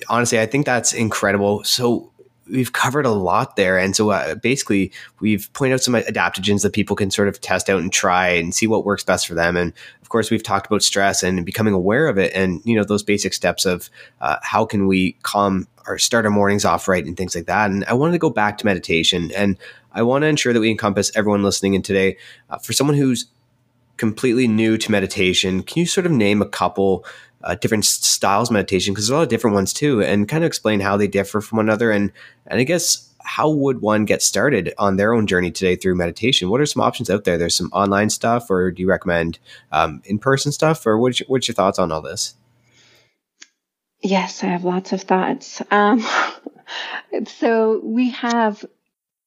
[0.10, 1.64] Honestly, I think that's incredible.
[1.64, 2.12] So,
[2.50, 3.78] we've covered a lot there.
[3.78, 7.70] And so uh, basically, we've pointed out some adaptogens that people can sort of test
[7.70, 9.58] out and try and see what works best for them.
[9.58, 12.84] And of course, we've talked about stress and becoming aware of it, and you know
[12.84, 13.90] those basic steps of
[14.22, 17.70] uh, how can we calm or start our mornings off right and things like that.
[17.70, 19.58] And I wanted to go back to meditation, and
[19.92, 22.18] I want to ensure that we encompass everyone listening in today.
[22.50, 23.26] Uh, for someone who's
[23.98, 27.04] completely new to meditation, can you sort of name a couple?
[27.44, 30.48] Uh, different styles meditation because there's a lot of different ones too, and kind of
[30.48, 31.92] explain how they differ from one another.
[31.92, 32.12] And
[32.48, 36.50] and I guess how would one get started on their own journey today through meditation?
[36.50, 37.38] What are some options out there?
[37.38, 39.40] There's some online stuff, or do you recommend
[39.72, 42.36] um, in person stuff, or what's your, what's your thoughts on all this?
[44.02, 45.62] Yes, I have lots of thoughts.
[45.72, 46.06] Um,
[47.26, 48.64] so we have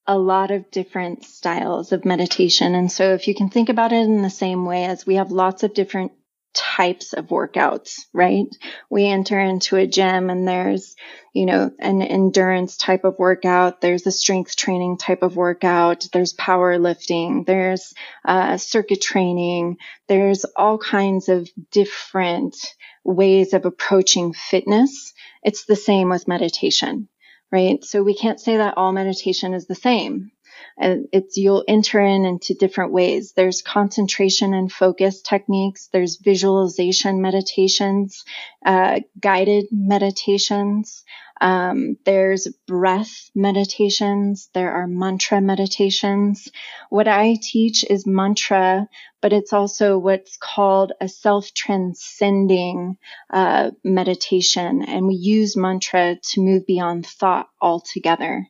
[0.06, 2.74] a lot of different styles of meditation.
[2.74, 5.30] And so if you can think about it in the same way as we have
[5.30, 6.12] lots of different
[6.54, 8.46] types of workouts, right?
[8.90, 10.96] We enter into a gym and there's,
[11.32, 13.80] you know, an endurance type of workout.
[13.80, 16.06] There's a strength training type of workout.
[16.12, 17.46] There's powerlifting.
[17.46, 17.92] There's
[18.24, 19.76] uh, circuit training.
[20.08, 22.56] There's all kinds of different
[23.04, 25.12] ways of approaching fitness.
[25.42, 27.08] It's the same with meditation,
[27.52, 27.82] right?
[27.84, 30.32] So we can't say that all meditation is the same
[30.78, 33.32] and it's you'll enter in into different ways.
[33.32, 35.88] There's concentration and focus techniques.
[35.92, 38.24] There's visualization meditations,
[38.64, 41.04] uh, guided meditations.
[41.40, 44.50] Um, there's breath meditations.
[44.52, 46.48] There are mantra meditations.
[46.90, 48.88] What I teach is mantra,
[49.22, 52.98] but it's also what's called a self transcending
[53.32, 54.82] uh, meditation.
[54.82, 58.46] And we use mantra to move beyond thought altogether.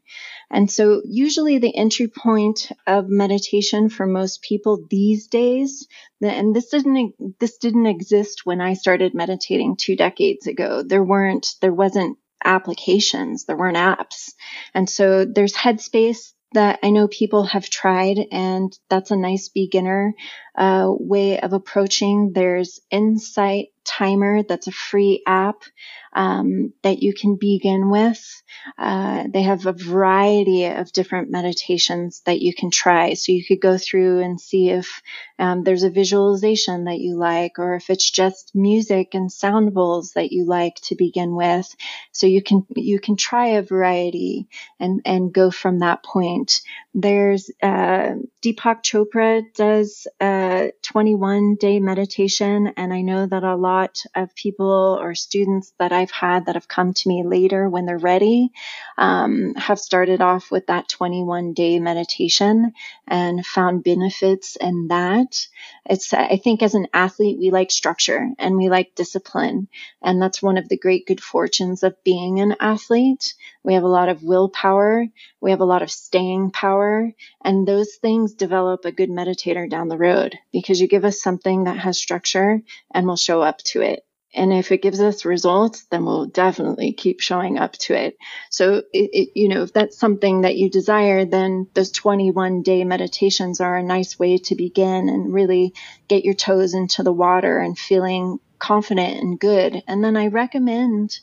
[0.50, 5.86] And so usually the entry point of meditation for most people these days,
[6.20, 10.82] and this didn't, this didn't exist when I started meditating two decades ago.
[10.82, 13.44] There weren't, there wasn't applications.
[13.44, 14.32] There weren't apps.
[14.74, 20.14] And so there's Headspace that I know people have tried, and that's a nice beginner
[20.56, 22.32] uh, way of approaching.
[22.34, 25.64] There's Insight Timer, that's a free app
[26.12, 28.42] um, that you can begin with.
[28.78, 33.14] Uh, they have a variety of different meditations that you can try.
[33.14, 35.02] So you could go through and see if
[35.38, 40.12] um, there's a visualization that you like, or if it's just music and sound bowls
[40.12, 41.74] that you like to begin with.
[42.12, 44.48] So you can you can try a variety
[44.78, 46.60] and and go from that point.
[46.94, 53.79] There's uh, Deepak Chopra does a 21 day meditation, and I know that a lot
[54.14, 57.98] of people or students that I've had that have come to me later when they're
[57.98, 58.50] ready
[58.98, 62.72] um, have started off with that 21 day meditation
[63.08, 65.46] and found benefits in that.
[65.86, 69.68] It's I think as an athlete we like structure and we like discipline,
[70.02, 73.34] and that's one of the great good fortunes of being an athlete.
[73.62, 75.06] We have a lot of willpower,
[75.40, 77.12] we have a lot of staying power,
[77.44, 81.64] and those things develop a good meditator down the road because you give us something
[81.64, 84.04] that has structure and we'll show up to it.
[84.32, 88.16] And if it gives us results, then we'll definitely keep showing up to it.
[88.48, 92.84] So, it, it, you know, if that's something that you desire, then those 21 day
[92.84, 95.74] meditations are a nice way to begin and really
[96.06, 99.82] get your toes into the water and feeling confident and good.
[99.88, 101.18] And then I recommend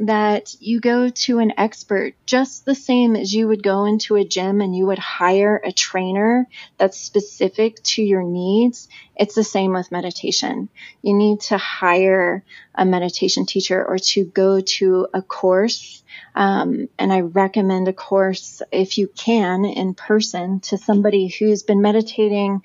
[0.00, 4.24] that you go to an expert just the same as you would go into a
[4.24, 6.48] gym and you would hire a trainer
[6.78, 8.88] that's specific to your needs.
[9.14, 10.70] It's the same with meditation.
[11.02, 12.42] You need to hire
[12.74, 16.02] a meditation teacher or to go to a course.
[16.34, 21.82] Um, and I recommend a course if you can in person to somebody who's been
[21.82, 22.62] meditating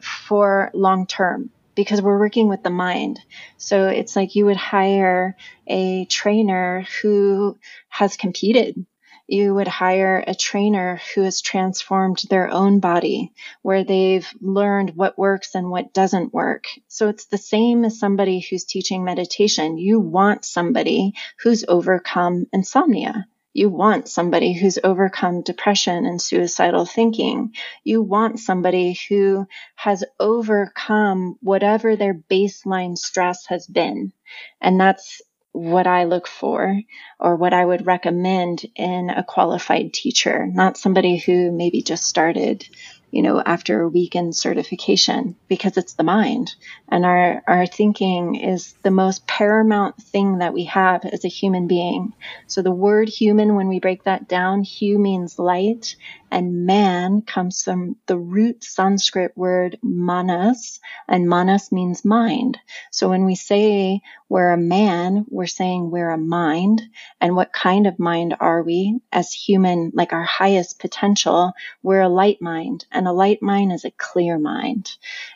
[0.00, 3.20] for long term because we're working with the mind.
[3.56, 7.56] So it's like you would hire a trainer who
[7.88, 8.84] has competed.
[9.28, 15.16] You would hire a trainer who has transformed their own body, where they've learned what
[15.16, 16.64] works and what doesn't work.
[16.88, 19.78] So it's the same as somebody who's teaching meditation.
[19.78, 21.12] You want somebody
[21.44, 27.54] who's overcome insomnia you want somebody who's overcome depression and suicidal thinking.
[27.82, 34.12] You want somebody who has overcome whatever their baseline stress has been.
[34.60, 36.80] And that's what I look for
[37.18, 42.64] or what I would recommend in a qualified teacher, not somebody who maybe just started
[43.10, 46.54] you know, after a week in certification because it's the mind.
[46.88, 51.66] And our, our thinking is the most paramount thing that we have as a human
[51.66, 52.12] being.
[52.46, 55.96] So the word human, when we break that down, hu means light
[56.30, 62.58] and man comes from the root Sanskrit word manas, and manas means mind.
[62.90, 66.82] So when we say we're a man, we're saying we're a mind.
[67.20, 71.52] And what kind of mind are we as human, like our highest potential?
[71.82, 74.90] We're a light mind, and a light mind is a clear mind.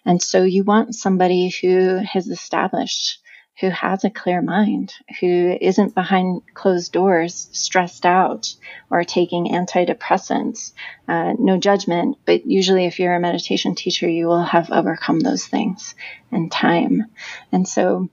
[0.05, 3.19] And so you want somebody who has established
[3.63, 8.53] who has a clear mind, who isn't behind closed doors, stressed out,
[8.91, 10.73] or taking antidepressants.
[11.07, 15.47] Uh, no judgment, but usually, if you're a meditation teacher, you will have overcome those
[15.47, 15.95] things
[16.33, 17.05] in time.
[17.53, 18.11] And so,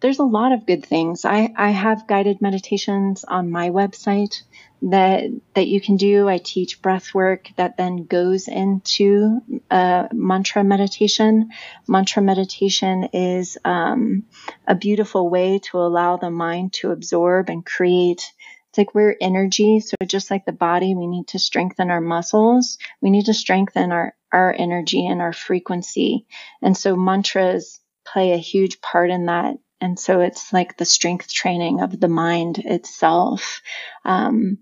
[0.00, 1.24] there's a lot of good things.
[1.24, 4.42] I, I have guided meditations on my website
[4.82, 5.24] that
[5.54, 6.28] that you can do.
[6.28, 11.50] I teach breath work that then goes into uh, mantra meditation.
[11.86, 14.24] Mantra meditation is um,
[14.66, 18.32] a beautiful way to allow the mind to absorb and create.
[18.70, 22.78] It's like we're energy, so just like the body, we need to strengthen our muscles.
[23.00, 26.26] We need to strengthen our our energy and our frequency,
[26.60, 31.30] and so mantras play a huge part in that and so it's like the strength
[31.32, 33.60] training of the mind itself.
[34.04, 34.58] Um,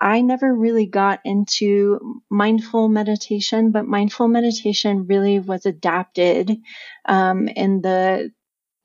[0.00, 6.56] I never really got into mindful meditation, but mindful meditation really was adapted
[7.04, 8.32] um, in the,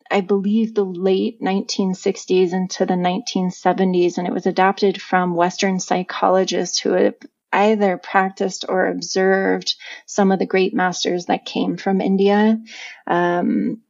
[0.10, 6.80] I believe, the late 1960s into the 1970s, and it was adapted from Western psychologists
[6.80, 7.16] who had
[7.52, 9.76] either practiced or observed
[10.06, 12.60] some of the great masters that came from India.
[13.08, 13.82] Um,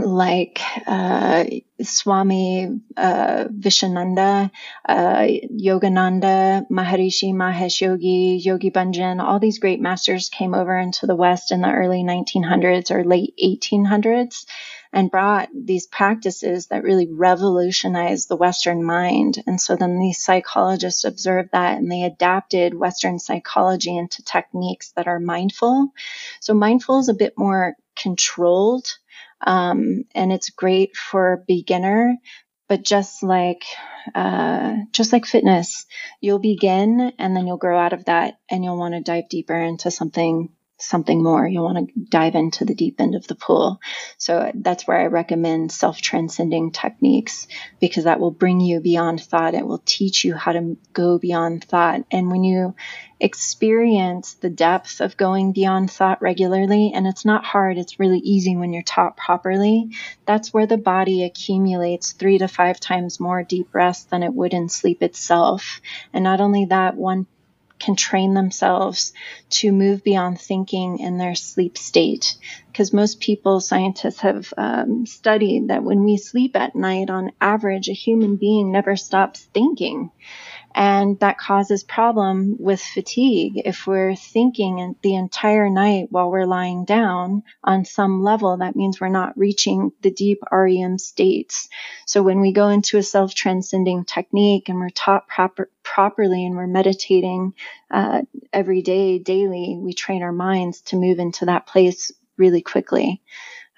[0.00, 1.44] like uh,
[1.82, 4.50] Swami uh, Vishananda,
[4.88, 11.16] uh, Yogananda, Maharishi Mahesh Yogi, Yogi Bhajan, all these great masters came over into the
[11.16, 14.46] West in the early 1900s or late 1800s
[14.92, 19.42] and brought these practices that really revolutionized the Western mind.
[19.46, 25.06] And so then these psychologists observed that and they adapted Western psychology into techniques that
[25.06, 25.92] are mindful.
[26.40, 28.98] So mindful is a bit more controlled
[29.42, 32.16] um, and it's great for beginner.
[32.68, 33.64] But just like
[34.14, 35.86] uh, just like fitness,
[36.20, 39.56] you'll begin and then you'll grow out of that, and you'll want to dive deeper
[39.56, 41.46] into something something more.
[41.46, 43.80] You'll want to dive into the deep end of the pool.
[44.18, 47.46] So that's where I recommend self transcending techniques
[47.80, 49.54] because that will bring you beyond thought.
[49.54, 52.04] It will teach you how to go beyond thought.
[52.10, 52.74] And when you
[53.20, 58.56] experience the depth of going beyond thought regularly, and it's not hard, it's really easy
[58.56, 59.90] when you're taught properly,
[60.24, 64.54] that's where the body accumulates three to five times more deep rest than it would
[64.54, 65.80] in sleep itself.
[66.12, 67.26] And not only that, one
[67.80, 69.12] can train themselves
[69.48, 72.36] to move beyond thinking in their sleep state.
[72.68, 77.88] Because most people, scientists have um, studied that when we sleep at night, on average,
[77.88, 80.10] a human being never stops thinking
[80.74, 83.62] and that causes problem with fatigue.
[83.64, 89.00] If we're thinking the entire night while we're lying down on some level that means
[89.00, 91.68] we're not reaching the deep REM states.
[92.06, 96.66] So when we go into a self-transcending technique and we're taught proper, properly and we're
[96.66, 97.54] meditating
[97.90, 103.22] uh, every day daily we train our minds to move into that place really quickly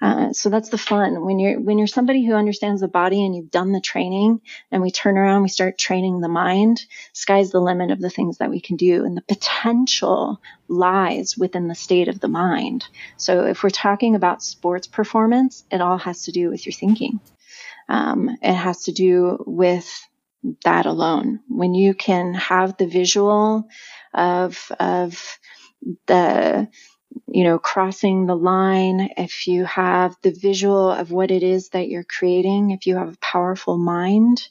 [0.03, 1.25] uh, so that's the fun.
[1.25, 4.41] When you're when you're somebody who understands the body and you've done the training
[4.73, 8.39] and we turn around we start training the mind sky's the limit of the things
[8.39, 12.85] that we can do and the potential lies within the state of the mind.
[13.17, 17.21] So if we're talking about sports performance it all has to do with your thinking.
[17.89, 19.89] Um, it has to do with
[20.65, 21.41] that alone.
[21.49, 23.69] When you can have the visual
[24.13, 25.39] of, of
[26.07, 26.69] the,
[27.27, 31.89] you know, crossing the line, if you have the visual of what it is that
[31.89, 34.49] you're creating, if you have a powerful mind,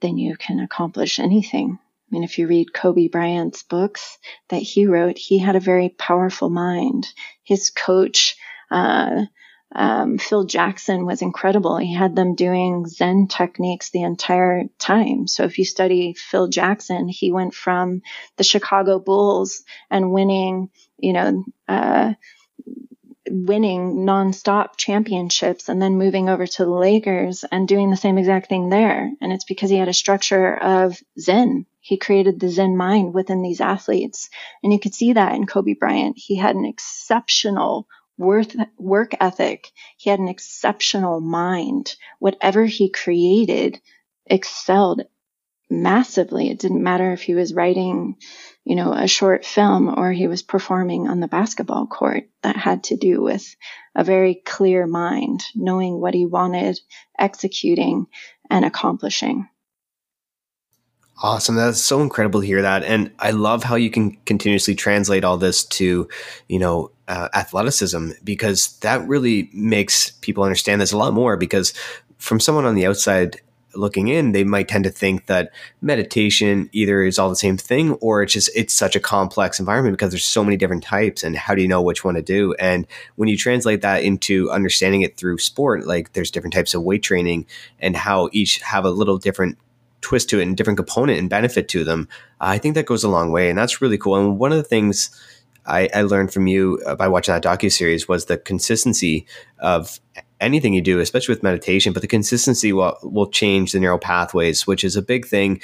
[0.00, 1.78] then you can accomplish anything.
[1.80, 4.18] I mean, if you read Kobe Bryant's books
[4.48, 7.06] that he wrote, he had a very powerful mind.
[7.44, 8.36] His coach,
[8.70, 9.26] uh,
[9.72, 11.76] um, Phil Jackson was incredible.
[11.76, 15.28] He had them doing Zen techniques the entire time.
[15.28, 18.02] So if you study Phil Jackson, he went from
[18.36, 20.70] the Chicago Bulls and winning,
[21.00, 22.14] you know, uh,
[23.30, 28.48] winning nonstop championships and then moving over to the Lakers and doing the same exact
[28.48, 29.10] thing there.
[29.20, 31.66] And it's because he had a structure of Zen.
[31.80, 34.28] He created the Zen mind within these athletes.
[34.62, 36.16] And you could see that in Kobe Bryant.
[36.18, 37.86] He had an exceptional
[38.18, 39.70] worth, work ethic.
[39.96, 41.94] He had an exceptional mind.
[42.18, 43.80] Whatever he created
[44.26, 45.02] excelled
[45.70, 46.50] massively.
[46.50, 48.16] It didn't matter if he was writing,
[48.64, 52.24] you know, a short film or he was performing on the basketball court.
[52.42, 53.54] That had to do with
[53.94, 56.80] a very clear mind, knowing what he wanted,
[57.18, 58.06] executing,
[58.50, 59.48] and accomplishing.
[61.22, 61.54] Awesome.
[61.54, 62.82] That's so incredible to hear that.
[62.82, 66.08] And I love how you can continuously translate all this to,
[66.48, 71.74] you know, uh, athleticism because that really makes people understand this a lot more because
[72.16, 73.40] from someone on the outside
[73.74, 77.92] looking in, they might tend to think that meditation either is all the same thing
[77.94, 81.36] or it's just it's such a complex environment because there's so many different types and
[81.36, 82.54] how do you know which one to do?
[82.54, 86.82] And when you translate that into understanding it through sport, like there's different types of
[86.82, 87.46] weight training
[87.78, 89.58] and how each have a little different
[90.00, 92.08] twist to it and different component and benefit to them,
[92.40, 94.16] I think that goes a long way, and that's really cool.
[94.16, 95.10] And one of the things
[95.66, 99.26] I, I learned from you by watching that docu series was the consistency
[99.58, 100.00] of
[100.40, 101.92] anything you do, especially with meditation.
[101.92, 105.60] But the consistency will will change the neural pathways, which is a big thing.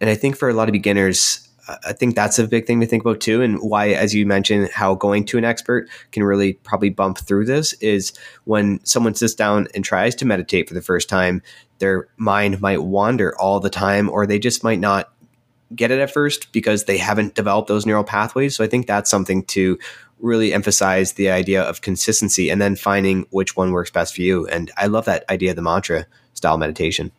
[0.00, 1.46] And I think for a lot of beginners,
[1.84, 3.42] I think that's a big thing to think about too.
[3.42, 7.44] And why, as you mentioned, how going to an expert can really probably bump through
[7.44, 8.12] this is
[8.44, 11.42] when someone sits down and tries to meditate for the first time,
[11.78, 15.12] their mind might wander all the time, or they just might not
[15.74, 18.56] get it at first because they haven't developed those neural pathways.
[18.56, 19.78] So I think that's something to
[20.20, 24.46] really emphasize the idea of consistency and then finding which one works best for you.
[24.46, 27.12] And I love that idea of the mantra style meditation.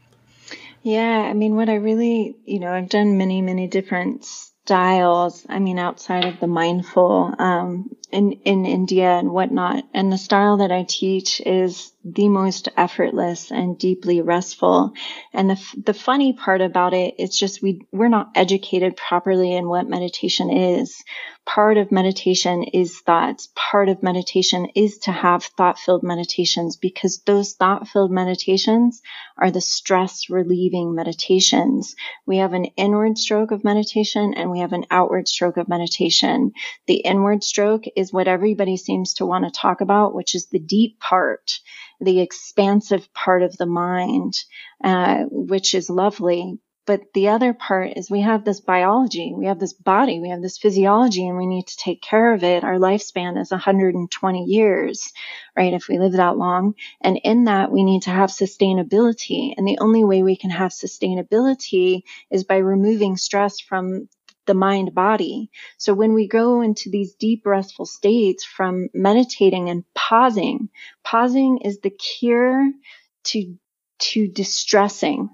[0.83, 5.45] Yeah, I mean, what I really, you know, I've done many, many different styles.
[5.47, 9.83] I mean, outside of the mindful, um, in, in India and whatnot.
[9.93, 14.93] And the style that I teach is the most effortless and deeply restful.
[15.33, 19.67] And the, the funny part about it is just we, we're not educated properly in
[19.67, 21.01] what meditation is.
[21.45, 23.49] Part of meditation is thoughts.
[23.55, 29.01] Part of meditation is to have thought filled meditations because those thought filled meditations
[29.37, 31.95] are the stress relieving meditations.
[32.25, 36.51] We have an inward stroke of meditation and we have an outward stroke of meditation.
[36.85, 40.59] The inward stroke is what everybody seems to want to talk about, which is the
[40.59, 41.59] deep part,
[41.99, 44.35] the expansive part of the mind,
[44.83, 46.59] uh, which is lovely.
[46.91, 50.41] But the other part is we have this biology, we have this body, we have
[50.41, 52.65] this physiology, and we need to take care of it.
[52.65, 55.13] Our lifespan is 120 years,
[55.55, 55.73] right?
[55.73, 56.75] If we live that long.
[56.99, 59.53] And in that, we need to have sustainability.
[59.55, 64.09] And the only way we can have sustainability is by removing stress from
[64.45, 65.49] the mind body.
[65.77, 70.67] So when we go into these deep restful states from meditating and pausing,
[71.05, 72.69] pausing is the cure
[73.27, 73.55] to,
[73.99, 75.29] to distressing,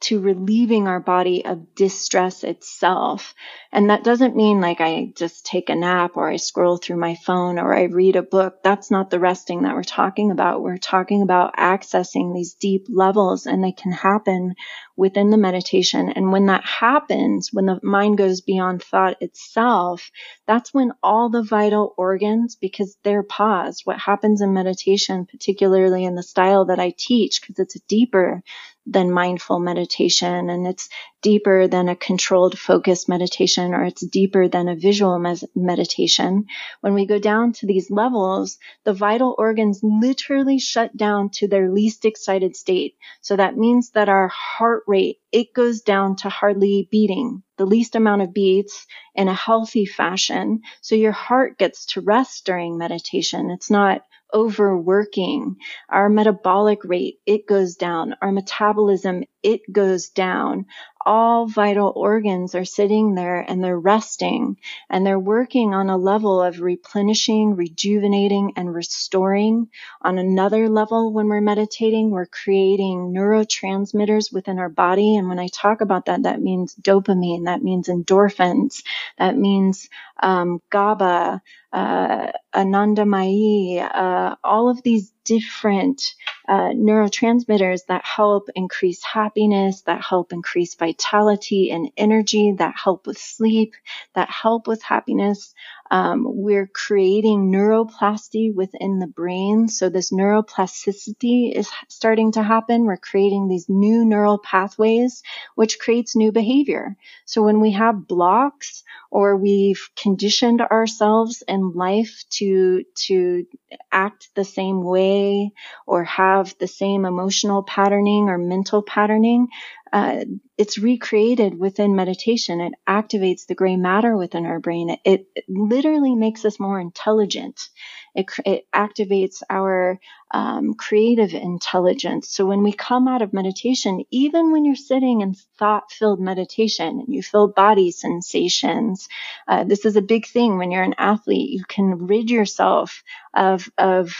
[0.00, 3.34] to relieving our body of distress itself.
[3.72, 7.16] And that doesn't mean like I just take a nap or I scroll through my
[7.16, 8.62] phone or I read a book.
[8.62, 10.62] That's not the resting that we're talking about.
[10.62, 14.54] We're talking about accessing these deep levels and they can happen
[14.96, 16.10] within the meditation.
[16.10, 20.10] And when that happens, when the mind goes beyond thought itself,
[20.46, 26.14] that's when all the vital organs, because they're paused, what happens in meditation, particularly in
[26.14, 28.42] the style that I teach, because it's a deeper
[28.90, 30.88] than mindful meditation and it's
[31.20, 36.46] deeper than a controlled focus meditation or it's deeper than a visual mes- meditation.
[36.80, 41.70] When we go down to these levels, the vital organs literally shut down to their
[41.70, 42.96] least excited state.
[43.20, 47.96] So that means that our heart rate, it goes down to hardly beating the least
[47.96, 50.60] amount of beats in a healthy fashion.
[50.80, 53.50] So your heart gets to rest during meditation.
[53.50, 54.02] It's not
[54.34, 55.56] overworking.
[55.88, 58.14] Our metabolic rate, it goes down.
[58.22, 60.66] Our metabolism, it goes down,
[61.04, 64.56] all vital organs are sitting there and they're resting
[64.90, 69.68] and they're working on a level of replenishing, rejuvenating, and restoring.
[70.02, 75.16] On another level, when we're meditating, we're creating neurotransmitters within our body.
[75.16, 78.82] And when I talk about that, that means dopamine, that means endorphins,
[79.18, 79.88] that means
[80.20, 81.42] um, GABA,
[81.72, 86.14] uh, anandamide, uh, all of these different
[86.48, 93.18] uh, neurotransmitters that help increase happiness, that help increase vitality and energy, that help with
[93.18, 93.74] sleep,
[94.14, 95.54] that help with happiness.
[95.90, 99.68] Um, we're creating neuroplasty within the brain.
[99.68, 102.84] So this neuroplasticity is starting to happen.
[102.84, 105.22] We're creating these new neural pathways,
[105.54, 106.96] which creates new behavior.
[107.24, 113.46] So when we have blocks or we've conditioned ourselves in life to, to
[113.90, 115.52] act the same way
[115.86, 119.48] or have the same emotional patterning or mental patterning,
[119.92, 120.24] uh,
[120.58, 122.60] it's recreated within meditation.
[122.60, 124.96] It activates the gray matter within our brain.
[125.04, 127.68] It, it literally makes us more intelligent.
[128.14, 129.98] It, it activates our
[130.32, 132.30] um, creative intelligence.
[132.30, 137.00] So when we come out of meditation, even when you're sitting in thought filled meditation
[137.00, 139.08] and you feel body sensations,
[139.46, 141.50] uh, this is a big thing when you're an athlete.
[141.50, 143.02] You can rid yourself
[143.34, 144.14] of, of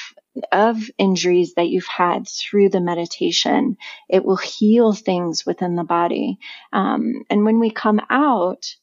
[0.52, 3.76] of injuries that you've had through the meditation.
[4.08, 6.38] It will heal things within the body.
[6.72, 8.74] Um, and when we come out,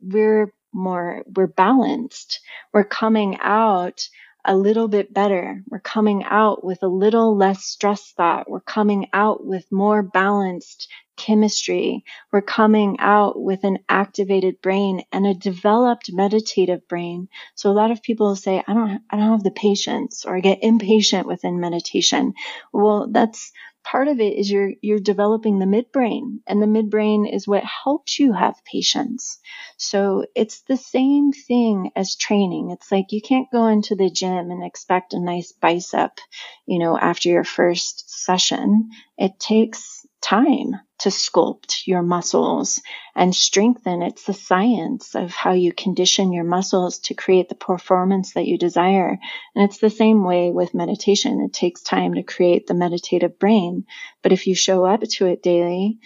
[0.00, 2.40] we're more, we're balanced.
[2.72, 4.08] We're coming out
[4.44, 5.62] a little bit better.
[5.68, 8.50] We're coming out with a little less stress thought.
[8.50, 12.04] We're coming out with more balanced chemistry.
[12.32, 17.28] We're coming out with an activated brain and a developed meditative brain.
[17.54, 20.40] So a lot of people say, I don't, I don't have the patience or I
[20.40, 22.34] get impatient within meditation.
[22.72, 23.52] Well, that's
[23.84, 28.18] part of it is you're, you're developing the midbrain and the midbrain is what helps
[28.18, 29.38] you have patience.
[29.76, 32.70] So it's the same thing as training.
[32.70, 36.18] It's like you can't go into the gym and expect a nice bicep,
[36.66, 38.90] you know, after your first session.
[39.18, 42.80] It takes time to sculpt your muscles
[43.14, 44.00] and strengthen.
[44.02, 48.56] It's the science of how you condition your muscles to create the performance that you
[48.56, 49.18] desire.
[49.54, 51.42] And it's the same way with meditation.
[51.42, 53.84] It takes time to create the meditative brain.
[54.22, 55.98] But if you show up to it daily,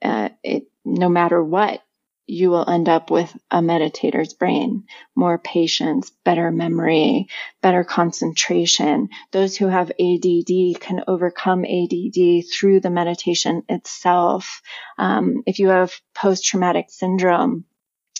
[0.00, 1.82] uh, it, no matter what,
[2.26, 7.28] you will end up with a meditator's brain, more patience, better memory,
[7.62, 9.08] better concentration.
[9.30, 14.60] Those who have ADD can overcome ADD through the meditation itself.
[14.98, 17.64] Um, if you have post traumatic syndrome,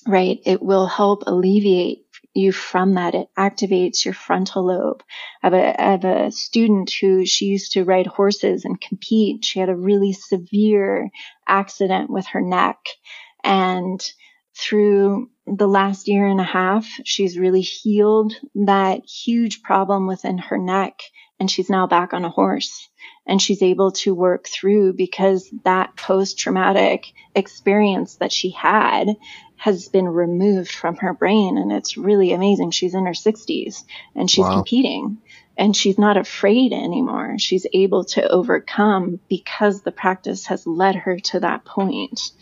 [0.07, 3.15] right, it will help alleviate you from that.
[3.15, 5.03] It activates your frontal lobe.
[5.43, 9.45] I have, a, I have a student who she used to ride horses and compete.
[9.45, 11.09] She had a really severe
[11.49, 12.79] accident with her neck
[13.47, 14.03] and
[14.57, 20.59] through the last year and a half, she's really healed that huge problem within her
[20.59, 21.01] neck.
[21.39, 22.89] And she's now back on a horse
[23.27, 29.09] and she's able to work through because that post traumatic experience that she had
[29.57, 31.59] has been removed from her brain.
[31.59, 32.71] And it's really amazing.
[32.71, 33.85] She's in her 60s
[34.15, 34.55] and she's wow.
[34.55, 35.19] competing
[35.59, 37.37] and she's not afraid anymore.
[37.39, 42.33] She's able to overcome because the practice has led her to that point.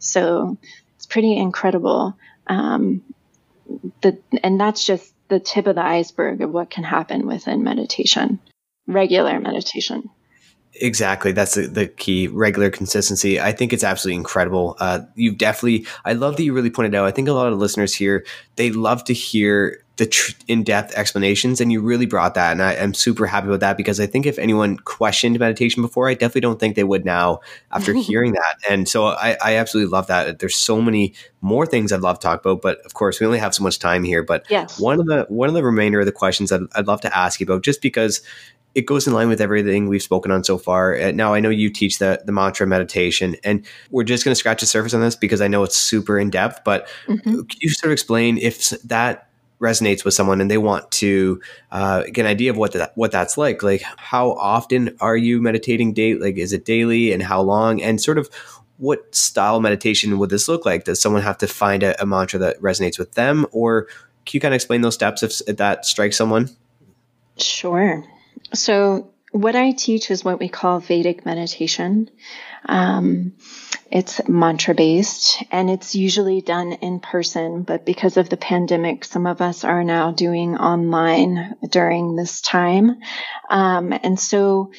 [0.00, 0.58] So
[0.96, 2.16] it's pretty incredible.
[2.46, 3.02] Um,
[4.00, 8.40] the, and that's just the tip of the iceberg of what can happen within meditation,
[8.86, 10.10] regular meditation.
[10.74, 11.32] Exactly.
[11.32, 13.40] That's the, the, key regular consistency.
[13.40, 14.76] I think it's absolutely incredible.
[14.78, 17.06] Uh, you've definitely, I love that you really pointed out.
[17.06, 18.24] I think a lot of listeners here,
[18.56, 22.72] they love to hear the tr- in-depth explanations and you really brought that and I,
[22.72, 26.40] am super happy with that because i think if anyone questioned meditation before i definitely
[26.40, 27.40] don't think they would now
[27.70, 31.12] after hearing that and so I, I, absolutely love that there's so many
[31.42, 33.78] more things i'd love to talk about but of course we only have so much
[33.78, 34.80] time here but yes.
[34.80, 37.38] one of the one of the remainder of the questions I'd, I'd love to ask
[37.38, 38.22] you about just because
[38.74, 40.96] it goes in line with everything we've spoken on so far.
[40.96, 44.38] Uh, now, I know you teach the, the mantra meditation, and we're just going to
[44.38, 46.62] scratch the surface on this because I know it's super in depth.
[46.64, 47.42] But mm-hmm.
[47.42, 49.28] can you sort of explain if that
[49.60, 51.40] resonates with someone and they want to
[51.70, 53.62] uh, get an idea of what that what that's like.
[53.62, 55.92] Like, how often are you meditating?
[55.92, 57.82] Date like, is it daily, and how long?
[57.82, 58.30] And sort of,
[58.78, 60.84] what style meditation would this look like?
[60.84, 63.84] Does someone have to find a, a mantra that resonates with them, or
[64.24, 66.48] can you kind of explain those steps if, if that strikes someone?
[67.36, 68.04] Sure.
[68.54, 72.10] So, what I teach is what we call Vedic meditation.
[72.66, 73.34] Um,
[73.90, 79.26] it's mantra based and it's usually done in person, but because of the pandemic, some
[79.26, 83.00] of us are now doing online during this time.
[83.48, 84.70] Um, and so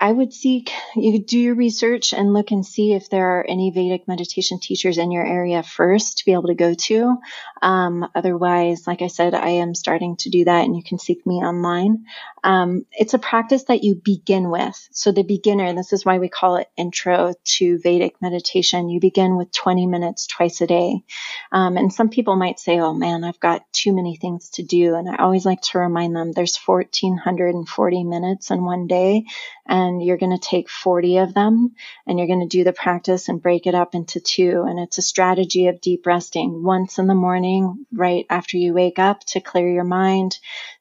[0.00, 3.70] I would seek, you do your research and look and see if there are any
[3.70, 7.16] Vedic meditation teachers in your area first to be able to go to.
[7.62, 11.26] Um, otherwise, like I said, I am starting to do that and you can seek
[11.26, 12.04] me online.
[12.44, 14.88] Um, it's a practice that you begin with.
[14.92, 18.88] So the beginner, this is why we call it intro to Vedic meditation.
[18.88, 21.02] You begin with 20 minutes twice a day.
[21.52, 24.94] Um, and some people might say, oh man, I've got too many things to do.
[24.94, 29.24] And I always like to remind them there's 1440 minutes in one day
[29.66, 31.74] and you're going to take 40 of them
[32.06, 34.64] and you're going to do the practice and break it up into two.
[34.66, 37.47] And it's a strategy of deep resting once in the morning,
[37.92, 40.38] right after you wake up to clear your mind,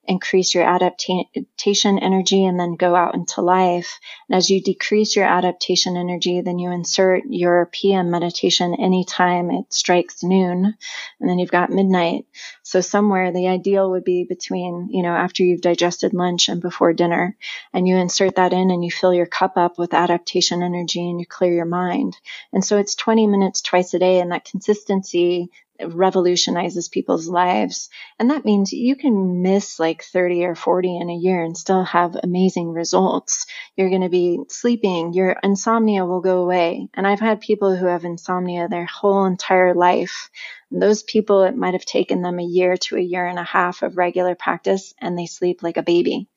[0.08, 4.00] increase your adaptation energy and then go out into life.
[4.30, 9.74] And as you decrease your adaptation energy, then you insert your PM meditation anytime it
[9.74, 10.76] strikes noon.
[11.20, 12.26] And then you've got midnight.
[12.64, 16.94] So somewhere the ideal would be between, you know, after you've digested lunch and before
[16.94, 17.36] dinner.
[17.74, 21.20] And you insert that in and you fill your cup up with adaptation energy and
[21.20, 22.18] you clear your mind.
[22.54, 25.52] And so it's 20 minutes twice a day and that consistency
[25.84, 27.90] revolutionizes people's lives.
[28.20, 31.84] And that means you can miss like 30 or 40 in a year and still
[31.84, 33.46] have amazing results.
[33.76, 36.88] You're going to be sleeping, your insomnia will go away.
[36.94, 40.30] And I've had people who have insomnia their whole entire life.
[40.72, 43.44] And those people, it might have taken them a year to a year and a
[43.44, 46.28] half of regular practice and they sleep like a baby.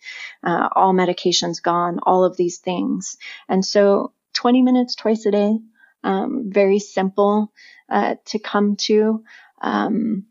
[0.43, 3.17] Uh, all medications gone, all of these things.
[3.49, 5.59] And so 20 minutes twice a day,
[6.03, 7.53] um, very simple
[7.89, 9.25] uh, to come to.
[9.61, 10.27] Um,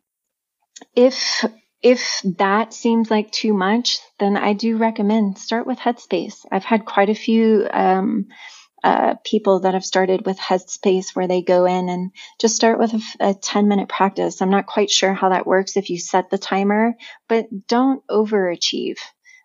[0.96, 1.46] if
[1.82, 6.46] if that seems like too much, then I do recommend start with Headspace.
[6.52, 8.28] I've had quite a few um,
[8.84, 12.94] uh, people that have started with Headspace where they go in and just start with
[12.94, 14.42] a, a 10 minute practice.
[14.42, 16.96] I'm not quite sure how that works if you set the timer,
[17.28, 18.98] but don't overachieve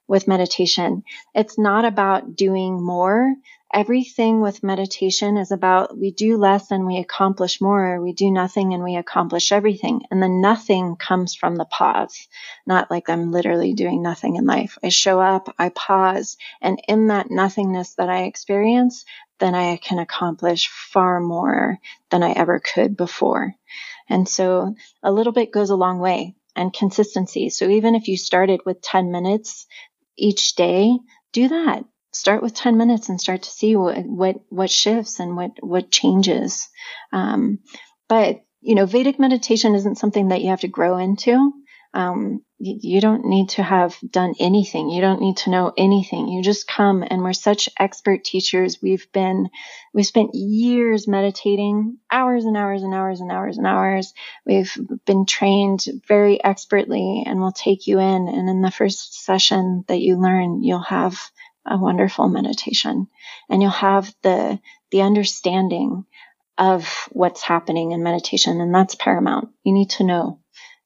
[0.06, 1.02] with meditation.
[1.34, 3.34] It's not about doing more
[3.74, 8.72] everything with meditation is about we do less and we accomplish more, we do nothing
[8.72, 10.02] and we accomplish everything.
[10.10, 12.28] And the nothing comes from the pause,
[12.66, 14.78] not like I'm literally doing nothing in life.
[14.82, 19.04] I show up, I pause, and in that nothingness that I experience,
[19.40, 21.78] then I can accomplish far more
[22.10, 23.56] than I ever could before.
[24.08, 27.50] And so a little bit goes a long way and consistency.
[27.50, 29.66] So even if you started with 10 minutes
[30.16, 30.96] each day,
[31.32, 35.36] do that start with 10 minutes and start to see what what what shifts and
[35.36, 36.68] what what changes.
[37.12, 37.58] Um,
[38.08, 41.52] but you know vedic meditation isn't something that you have to grow into.
[41.92, 44.90] Um, you, you don't need to have done anything.
[44.90, 46.28] You don't need to know anything.
[46.28, 48.82] You just come and we're such expert teachers.
[48.82, 49.48] We've been
[49.92, 54.12] we've spent years meditating hours and hours and hours and hours and hours.
[54.44, 58.28] We've been trained very expertly and we'll take you in.
[58.28, 61.20] And in the first session that you learn you'll have
[61.66, 63.08] a wonderful meditation.
[63.48, 64.60] And you'll have the
[64.90, 66.04] the understanding
[66.56, 69.50] of what's happening in meditation and that's paramount.
[69.64, 70.40] You need to know.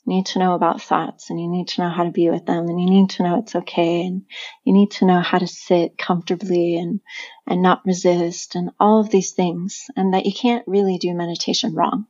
[0.07, 2.47] You need to know about thoughts and you need to know how to be with
[2.47, 4.23] them and you need to know it's okay and
[4.65, 7.01] you need to know how to sit comfortably and
[7.47, 11.75] and not resist and all of these things and that you can't really do meditation
[11.75, 12.07] wrong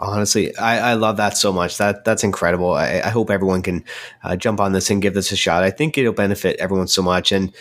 [0.00, 1.76] Honestly, I, I love that so much.
[1.76, 2.72] That that's incredible.
[2.72, 3.84] I, I hope everyone can
[4.24, 5.62] uh, jump on this and give this a shot.
[5.62, 7.32] I think it'll benefit everyone so much.
[7.32, 7.52] And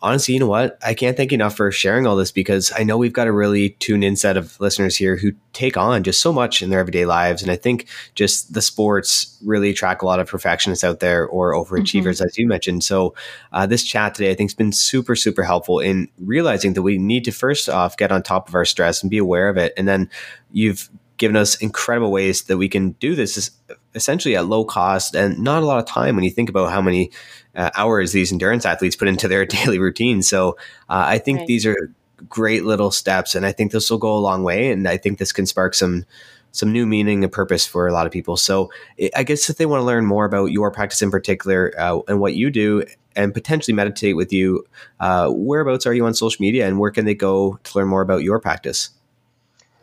[0.00, 0.78] honestly, you know what?
[0.80, 3.32] I can't thank you enough for sharing all this because I know we've got a
[3.32, 6.78] really tuned in set of listeners here who take on just so much in their
[6.78, 7.42] everyday lives.
[7.42, 11.52] And I think just the sports really attract a lot of perfectionists out there or
[11.52, 12.26] overachievers, mm-hmm.
[12.26, 12.84] as you mentioned.
[12.84, 13.14] So
[13.52, 16.96] uh, this chat today, I think, has been super, super helpful in realizing that we
[16.98, 19.72] need to first off get on top of our stress and be aware of it.
[19.76, 20.08] And then
[20.52, 20.88] you've
[21.18, 23.50] given us incredible ways that we can do this
[23.94, 26.80] essentially at low cost and not a lot of time when you think about how
[26.80, 27.10] many
[27.54, 30.22] uh, hours these endurance athletes put into their daily routine.
[30.22, 30.50] So
[30.88, 31.46] uh, I think right.
[31.46, 31.92] these are
[32.28, 34.70] great little steps, and I think this will go a long way.
[34.70, 36.06] And I think this can spark some
[36.50, 38.36] some new meaning and purpose for a lot of people.
[38.36, 38.70] So
[39.14, 42.20] I guess if they want to learn more about your practice in particular uh, and
[42.20, 44.64] what you do, and potentially meditate with you,
[45.00, 48.02] uh, whereabouts are you on social media, and where can they go to learn more
[48.02, 48.90] about your practice?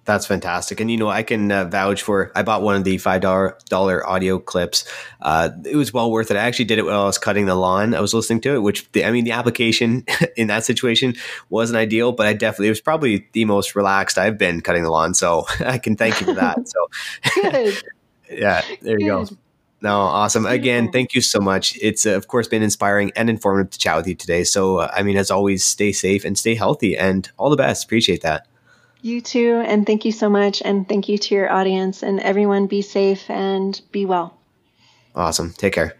[0.08, 0.80] That's fantastic.
[0.80, 4.38] And, you know, I can uh, vouch for, I bought one of the $5 audio
[4.38, 4.90] clips.
[5.20, 6.38] Uh, it was well worth it.
[6.38, 7.94] I actually did it while I was cutting the lawn.
[7.94, 10.06] I was listening to it, which, the, I mean, the application
[10.38, 11.14] in that situation
[11.50, 14.88] wasn't ideal, but I definitely, it was probably the most relaxed I've been cutting the
[14.88, 15.12] lawn.
[15.12, 16.56] So I can thank you for that.
[16.68, 17.70] So,
[18.30, 19.26] yeah, there you go.
[19.82, 20.46] No, awesome.
[20.46, 21.78] Again, thank you so much.
[21.82, 24.44] It's uh, of course been inspiring and informative to chat with you today.
[24.44, 27.84] So, uh, I mean, as always, stay safe and stay healthy and all the best.
[27.84, 28.46] Appreciate that.
[29.00, 29.62] You too.
[29.64, 30.60] And thank you so much.
[30.62, 32.66] And thank you to your audience and everyone.
[32.66, 34.38] Be safe and be well.
[35.14, 35.52] Awesome.
[35.52, 35.96] Take care.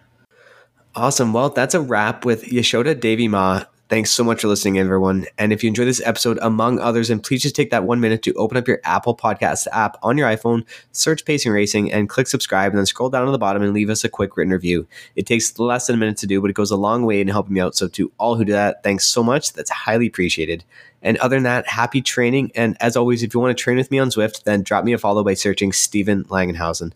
[0.94, 1.32] Awesome.
[1.32, 3.64] Well, that's a wrap with Yashoda Devi Ma.
[3.88, 5.24] Thanks so much for listening, everyone.
[5.38, 8.22] And if you enjoyed this episode, among others, and please just take that one minute
[8.24, 12.26] to open up your Apple Podcast app on your iPhone, search Pacing Racing, and click
[12.26, 14.86] subscribe, and then scroll down to the bottom and leave us a quick written review.
[15.16, 17.28] It takes less than a minute to do, but it goes a long way in
[17.28, 17.76] helping me out.
[17.76, 19.54] So, to all who do that, thanks so much.
[19.54, 20.64] That's highly appreciated.
[21.00, 22.52] And other than that, happy training.
[22.54, 24.92] And as always, if you want to train with me on Zwift, then drop me
[24.92, 26.92] a follow by searching Stephen Langenhausen.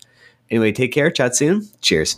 [0.51, 1.09] Anyway, take care.
[1.09, 1.67] Chat soon.
[1.81, 2.17] Cheers.